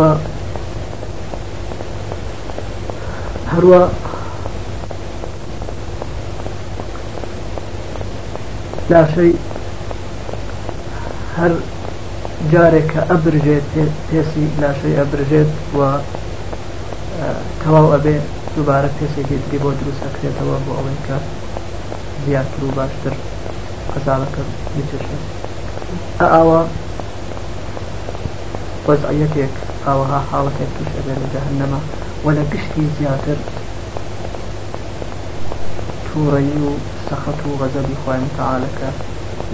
[3.53, 3.83] هەروە
[8.91, 9.33] لاشەی
[11.37, 11.51] هەر
[12.51, 13.65] جارێک کە ئەبرژێت
[14.09, 15.79] پێسی لاشەی ئەبرژێت و
[17.61, 18.15] تەواو ئەبێ
[18.55, 21.17] دووبارە پێسێکی تری بۆ دروست ئەکرێتەوە بۆ ئەوەی کە
[22.25, 23.13] زیاتر و باشتر
[23.91, 24.41] قەزاڵەکە
[24.75, 25.23] بچێشێت
[26.33, 26.61] ئاوە
[28.87, 29.53] وەزعەتێک
[29.87, 31.79] ئاوەها حاڵەتێک توش ئەبێ لە جەهنەما
[32.25, 33.37] و لە گشتی زیاتر
[36.07, 36.71] تووڕەی و
[37.07, 38.89] سەخەت و غەزەبی خوۆیان تەعاالەکە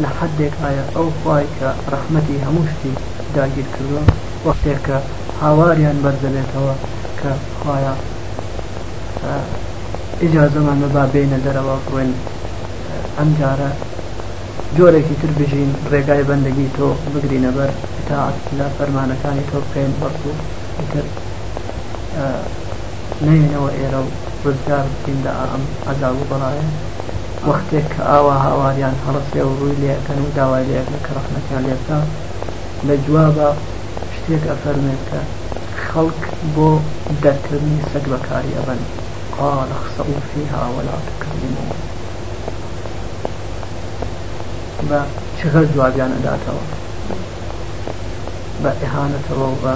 [0.03, 2.93] لە حدێک ئایا ئەو خی کە ڕحمەتی هەموو شتی
[3.35, 4.03] داگیر کردووە
[4.47, 4.97] وەختێک کە
[5.43, 6.75] هاواریان بەردەبێتەوە
[7.19, 7.93] کە خخوایە
[10.23, 12.11] ئیجازەمان بەبا بینە دەرەوە بڕێن
[13.17, 13.71] ئەم جارە
[14.77, 17.71] جۆرێکی تر بژین ڕێگای بەندەگی تۆ بگرینە بەر
[18.07, 18.19] تا
[18.59, 20.33] لە فەرمانەکانی تۆ بکەین بەرس و
[20.91, 21.05] تر
[23.27, 24.09] نینەوە ئێرە و
[24.45, 26.67] ڕزگار بکەین لە ئەم ئەزاو بەڵایە
[27.47, 31.99] وەختێک کە ئاوا هاواریان هەڵسێ و ڕووی لەکەن و داوای لەکە کە ڕەحمەتیان لێتا
[32.87, 33.49] لە جوابە
[34.15, 35.19] شتێک ئەفەرمێت کە
[35.85, 36.19] خەڵک
[36.55, 36.69] بۆ
[37.23, 38.81] دەرکردنی سەگ بەکاری ئەبەن
[39.37, 41.69] قال اخسئوا فيها ولا تكلمون
[44.89, 44.99] بە
[45.37, 46.65] چغەر جوابیان ئەداتەوە
[48.63, 49.75] بە ئەهانەتەوە بە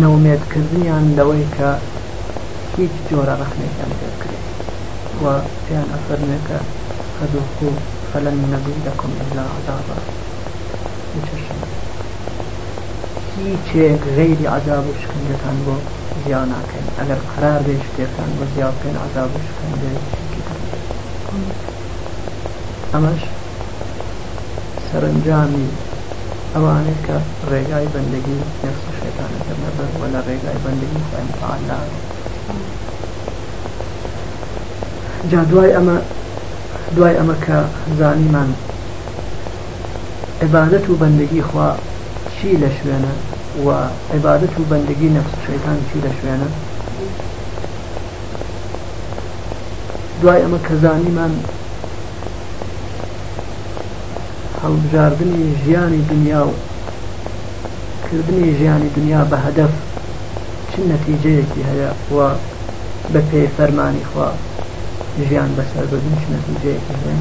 [0.00, 1.70] نەومێتکردنیان لەوەی کە
[2.78, 3.92] هیچ جۆرە ڕەخنێکیان
[5.22, 6.48] وبأن أخذناك
[7.20, 7.76] فذوقوا
[8.14, 9.98] فلن لكم إلا عذابا
[13.42, 15.74] هیچێک غير عذاب و شکنجەکان بو
[16.26, 19.90] زيانا ناکەین ئەگەر قرار بێ بو زيانا زیاکەین عذاب و شکنجە
[22.92, 23.22] ئەمەش
[24.88, 25.68] سەرنجامی
[26.54, 27.16] سرنجامي کە
[27.50, 31.80] ڕێگای بەندگی نفس شێتانە دەمەبەر وە لە ڕێگای بەندگی خوێن تعالا
[35.30, 35.96] جا دوای ئەمە
[36.96, 37.56] دوای ئەمە کە
[37.98, 38.54] زانیمان
[40.42, 41.68] عبادەت و بەندگی خوا
[42.34, 43.12] چی لە شوێنە
[43.64, 43.68] و
[44.14, 46.48] عبادەت و بەندگی نەفس شەیتان چی لە شوێنە
[50.22, 51.32] دوای ئەمە کە زانیمان
[54.62, 56.52] هەڵبژاردننی ژیانی دنیا و
[58.10, 59.72] کردنی ژیانی دنیا بە هەدەف
[60.70, 62.18] چ نەتیجەیەکی هەیە و
[63.12, 64.28] بە پێی فەرمانی خوا
[65.20, 67.20] ژیان بەسەر بردن چ نەتیجەیەکی هەیە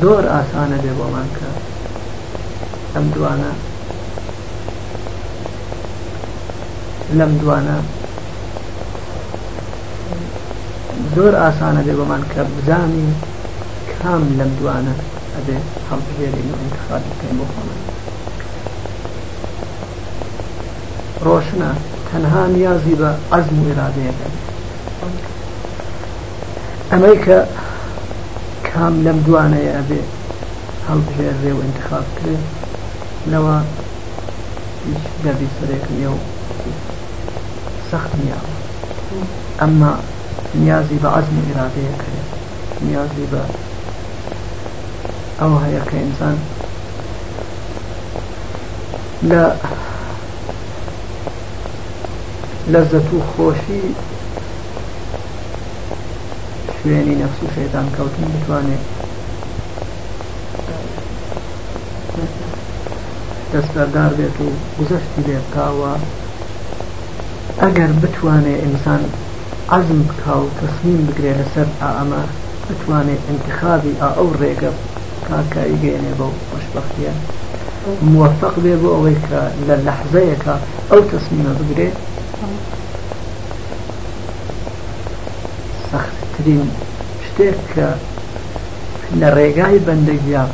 [0.00, 1.48] زۆر ئاسانە بێ بۆمان کە
[2.94, 3.52] ئەم دوانە
[7.18, 7.78] لەم دوانە
[11.14, 13.10] زۆر ئاسانە بێ بۆمان کە بزانین
[13.94, 14.94] کام لەم دوانە
[15.36, 15.56] ئەبێ
[15.88, 17.80] هەڵبژێرین و انتخاب بکەین بۆ خۆمان
[21.24, 21.72] روشنا
[22.12, 24.28] تنها نيازي بە عزم و ئێرادەیەەکە
[26.92, 27.38] ئەمەی کە
[28.68, 30.02] کام لەم دوانەیە ئەبێ
[30.86, 32.36] هەڵبژێرێ و انتخاب کرێ
[33.32, 33.56] لەوە
[34.90, 36.16] هیچ دەبی سەرێک نیە و
[37.90, 38.40] سەخت نیە
[39.60, 39.92] ئەمما
[40.62, 42.08] نیازی عزم و ئێرادەیەەکە
[42.86, 43.42] نیازی بە
[52.72, 53.82] لەزت و خۆشی
[56.78, 58.84] شوێنی نەفس و شێتان کەوتن بتوانێت
[63.52, 64.48] دەستبەردار بێت و
[64.78, 65.92] گزەشتی بێت تاوە
[67.62, 69.02] ئەگەر بتوانێت ئینسان
[69.76, 72.22] عزم بکا و تەسمیم بگرێ لەسەر ئەمە
[72.68, 74.70] بتوانێت انتخابی ئا ئەو ڕێگە
[75.28, 77.12] کاکایگەێنێ بەو خوشببختە
[78.12, 80.54] موفق بێ بۆ ئەوەی کە لە لەحزەیەەکە
[80.90, 81.98] ئەو تەسمیمە بگرێت
[85.92, 86.70] سەختترین
[87.26, 87.88] شتێک کە
[89.20, 90.44] لە ڕێگای بەندەگیا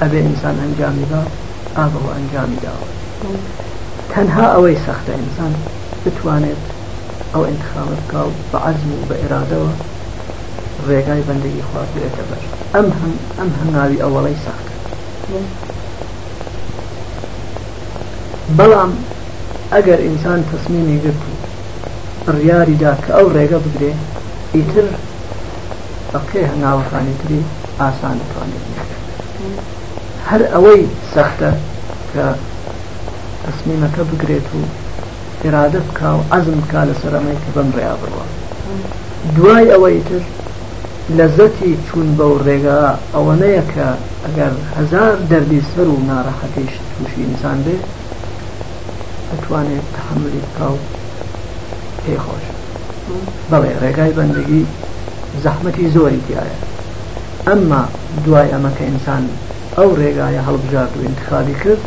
[0.00, 1.22] ئەبێ ئینسان ئەنجامی دا
[1.78, 2.88] ئابەوە ئەنجامی داوە
[4.12, 5.52] تەنها ئەوەی سەختە ئینسان
[6.04, 6.62] بتوانێت
[7.32, 9.72] ئەو انتخاب بکە و بە عزم و بە ئێرادەوە
[10.88, 12.42] ڕێگای بەندگی خوا بێتە بەر
[12.74, 12.88] ئەم
[13.38, 14.74] ئەم هەنگاوی ئەوەڵەی سەختە
[18.54, 18.92] بەڵام
[19.72, 21.32] ئەگەر ئینسان تەسمیمی گرت و
[22.32, 23.92] بڕیاریدا کە ئەو ڕێگە بگرێ
[24.54, 24.86] ئیتر
[26.12, 27.40] بەقێ هەناوەخانی تری
[27.80, 28.66] ئاسان دەتوانێت
[30.28, 30.82] هەر ئەوەی
[31.14, 31.50] سەختە
[32.12, 32.24] کە
[33.42, 34.60] تەسمیمەکە بگرێت و
[35.42, 38.24] ئێرادە بکا و عەزم کا لە سەرەمەی کە بم ڕیا بڕوە
[39.36, 40.22] دوای ئەوەی تر
[41.18, 42.80] لەزەتی چوون بەو ڕێگا
[43.14, 43.88] ئەوە نەیە کە
[44.26, 47.84] ئەگەر هەزار دەردی سەر و ناڕەحەتیش تووشی ئینسان بێت
[49.46, 50.76] بتوانێت تحملی بکە و
[52.06, 52.44] پێی خۆش
[53.50, 54.62] بەڵێ ڕێگای بەندگی
[55.44, 56.56] زەحمەتی زۆری تایە
[57.46, 57.82] ئەمما
[58.24, 59.24] دوای ئەمە کە ئینسان
[59.78, 61.82] ئەو ڕێگایە هەڵبژات و انتخابی کرد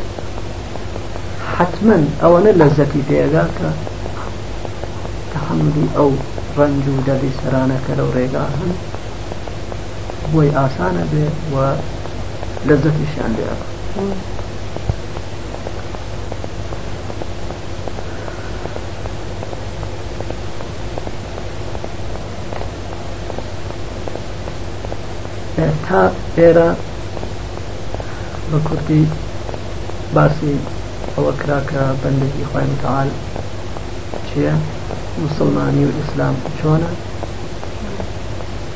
[1.57, 3.69] حتمما ئەوەنە لە زەتی پێگا کە
[5.33, 6.09] تحملی ئەو
[6.57, 8.71] ڕنج و دەبی سەرانەکە لەو ڕێگا هەن
[10.31, 11.55] بۆی ئاسانە بێ و
[12.67, 13.45] لە زەتیشیان بێ
[25.89, 26.01] تا
[26.37, 26.69] ئێرە
[28.49, 29.01] بە کورتی
[30.15, 30.53] باسی
[31.15, 33.09] ئەوە کراکە بەندگی خۆی متعاال
[34.27, 34.53] چییە
[35.23, 36.91] مسلمانی و ئیسلام چۆنە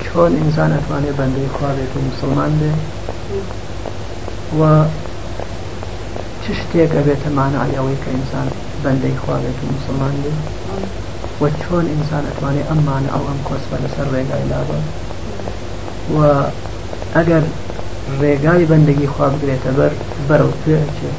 [0.05, 2.71] چۆن ئینسان ئەتوانێت بەندەی خواابێت و مسلمان بێ
[4.59, 4.61] و
[6.41, 8.47] چ شتێک ئەبێتە مانای ئەوەی کە ئینسان
[8.84, 10.34] بەندەی خواابێت و مسلمان بێ
[11.41, 14.79] و چۆن ئینسان ئەتوانێت ئەممانە ئەو ئەم کۆسبە لەسەر ڕێگای لابە
[16.11, 16.17] و
[17.15, 17.43] ئەگەر
[18.21, 19.91] ڕێگای بەندگی خوا بگرێتە بەر
[20.27, 21.17] بەرەو پێچێت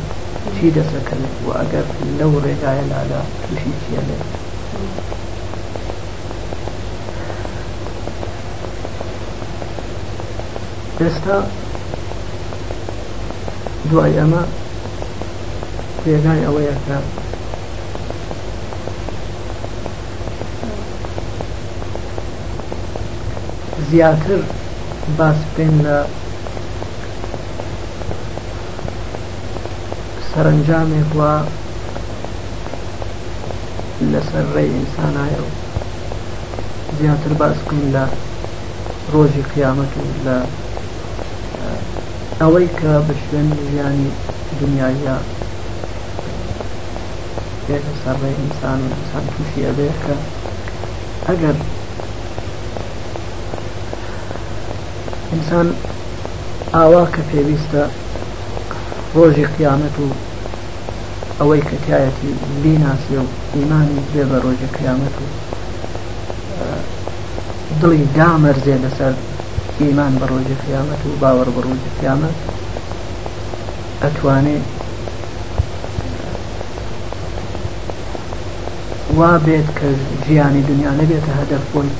[0.57, 1.87] چی دەسەکەوێت و ئەگەر
[2.18, 4.28] لەو ڕێگایە لادا تووشی چیە لێت
[11.01, 11.39] ئێستا
[13.91, 14.43] دوای ئەمە
[16.05, 16.99] پێگای ئەوەیە کە
[23.91, 24.41] زیاتر
[25.19, 25.99] باس بکەین لە
[30.31, 31.35] سەرنجامێک وە
[34.13, 35.49] لەسەر ڕێی ئینسانایە و
[36.99, 38.05] زیاتر باس بکەین لە
[39.13, 40.37] ڕۆژی قیامەت و لە
[42.41, 44.09] ئەوەی کە بە شوێن ژیانی
[44.61, 45.17] دنیاە
[47.67, 50.15] بێتە سەر ڕێی ئینسان و ئینسان تووشی ئەبێت کە
[51.29, 51.57] ئەگەر
[55.45, 55.71] ئینسان
[56.75, 57.83] ئاوا کە پێویستە
[59.15, 60.09] ڕۆژی قیامەت و
[61.39, 62.31] ئەوەی کە تایەتی
[62.63, 63.25] بیناسی و
[63.57, 65.27] ئیمانی بێ بە ڕۆژی قیامەت و
[67.81, 69.15] دڵی دامەرزێ لەسەر
[69.81, 72.37] ئیمان بە ڕۆژی قیامەت و باوەڕ بە ڕۆژی قیامەت
[74.03, 74.65] ئەتوانێت
[79.19, 79.89] وا بێت کە
[80.27, 81.91] ژیانی دنیا نەبێتە هەدەف بۆی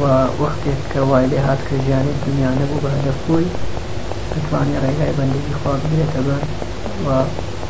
[0.00, 0.04] و
[0.42, 3.50] وەختێک کە وای لێ هات کە ژیانی دنیا نەبوو بە هەدەفۆی
[4.34, 6.42] ئەتوانی ڕێگای بەندگی خوا بگرێتە بەر
[7.06, 7.08] و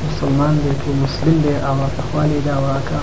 [0.06, 3.00] مسلمان بێت و مسلم بێ ئاواتەخوا لێ داواکە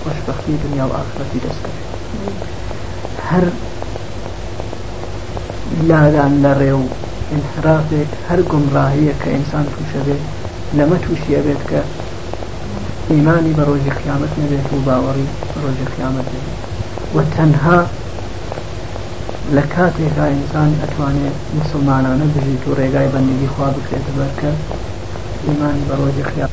[0.00, 1.80] خۆشببختی دنیا و ئاخرەتی دەستکرد
[3.28, 3.44] هەر
[5.88, 6.82] لادان لە ڕێو
[7.36, 10.22] انحرافێک هەر گمڕاهەیە کە ئینسان تووشە بێت
[10.76, 11.80] لەمە تووشە بێت کە
[13.12, 15.26] ئیمانی بە ڕۆژی خیامەت نەبێت و باوەڕی
[15.64, 16.56] ڕۆژی خیامەت نبێت
[17.16, 17.78] و تەنها
[19.56, 24.50] لە کاتێکا ئینسان ئەتوانێت مسلمانانە بژیت و ڕێگای بەندگی خوا بکرێت بەرکە
[25.46, 26.45] ئیمانی بە ڕۆژی خیامەت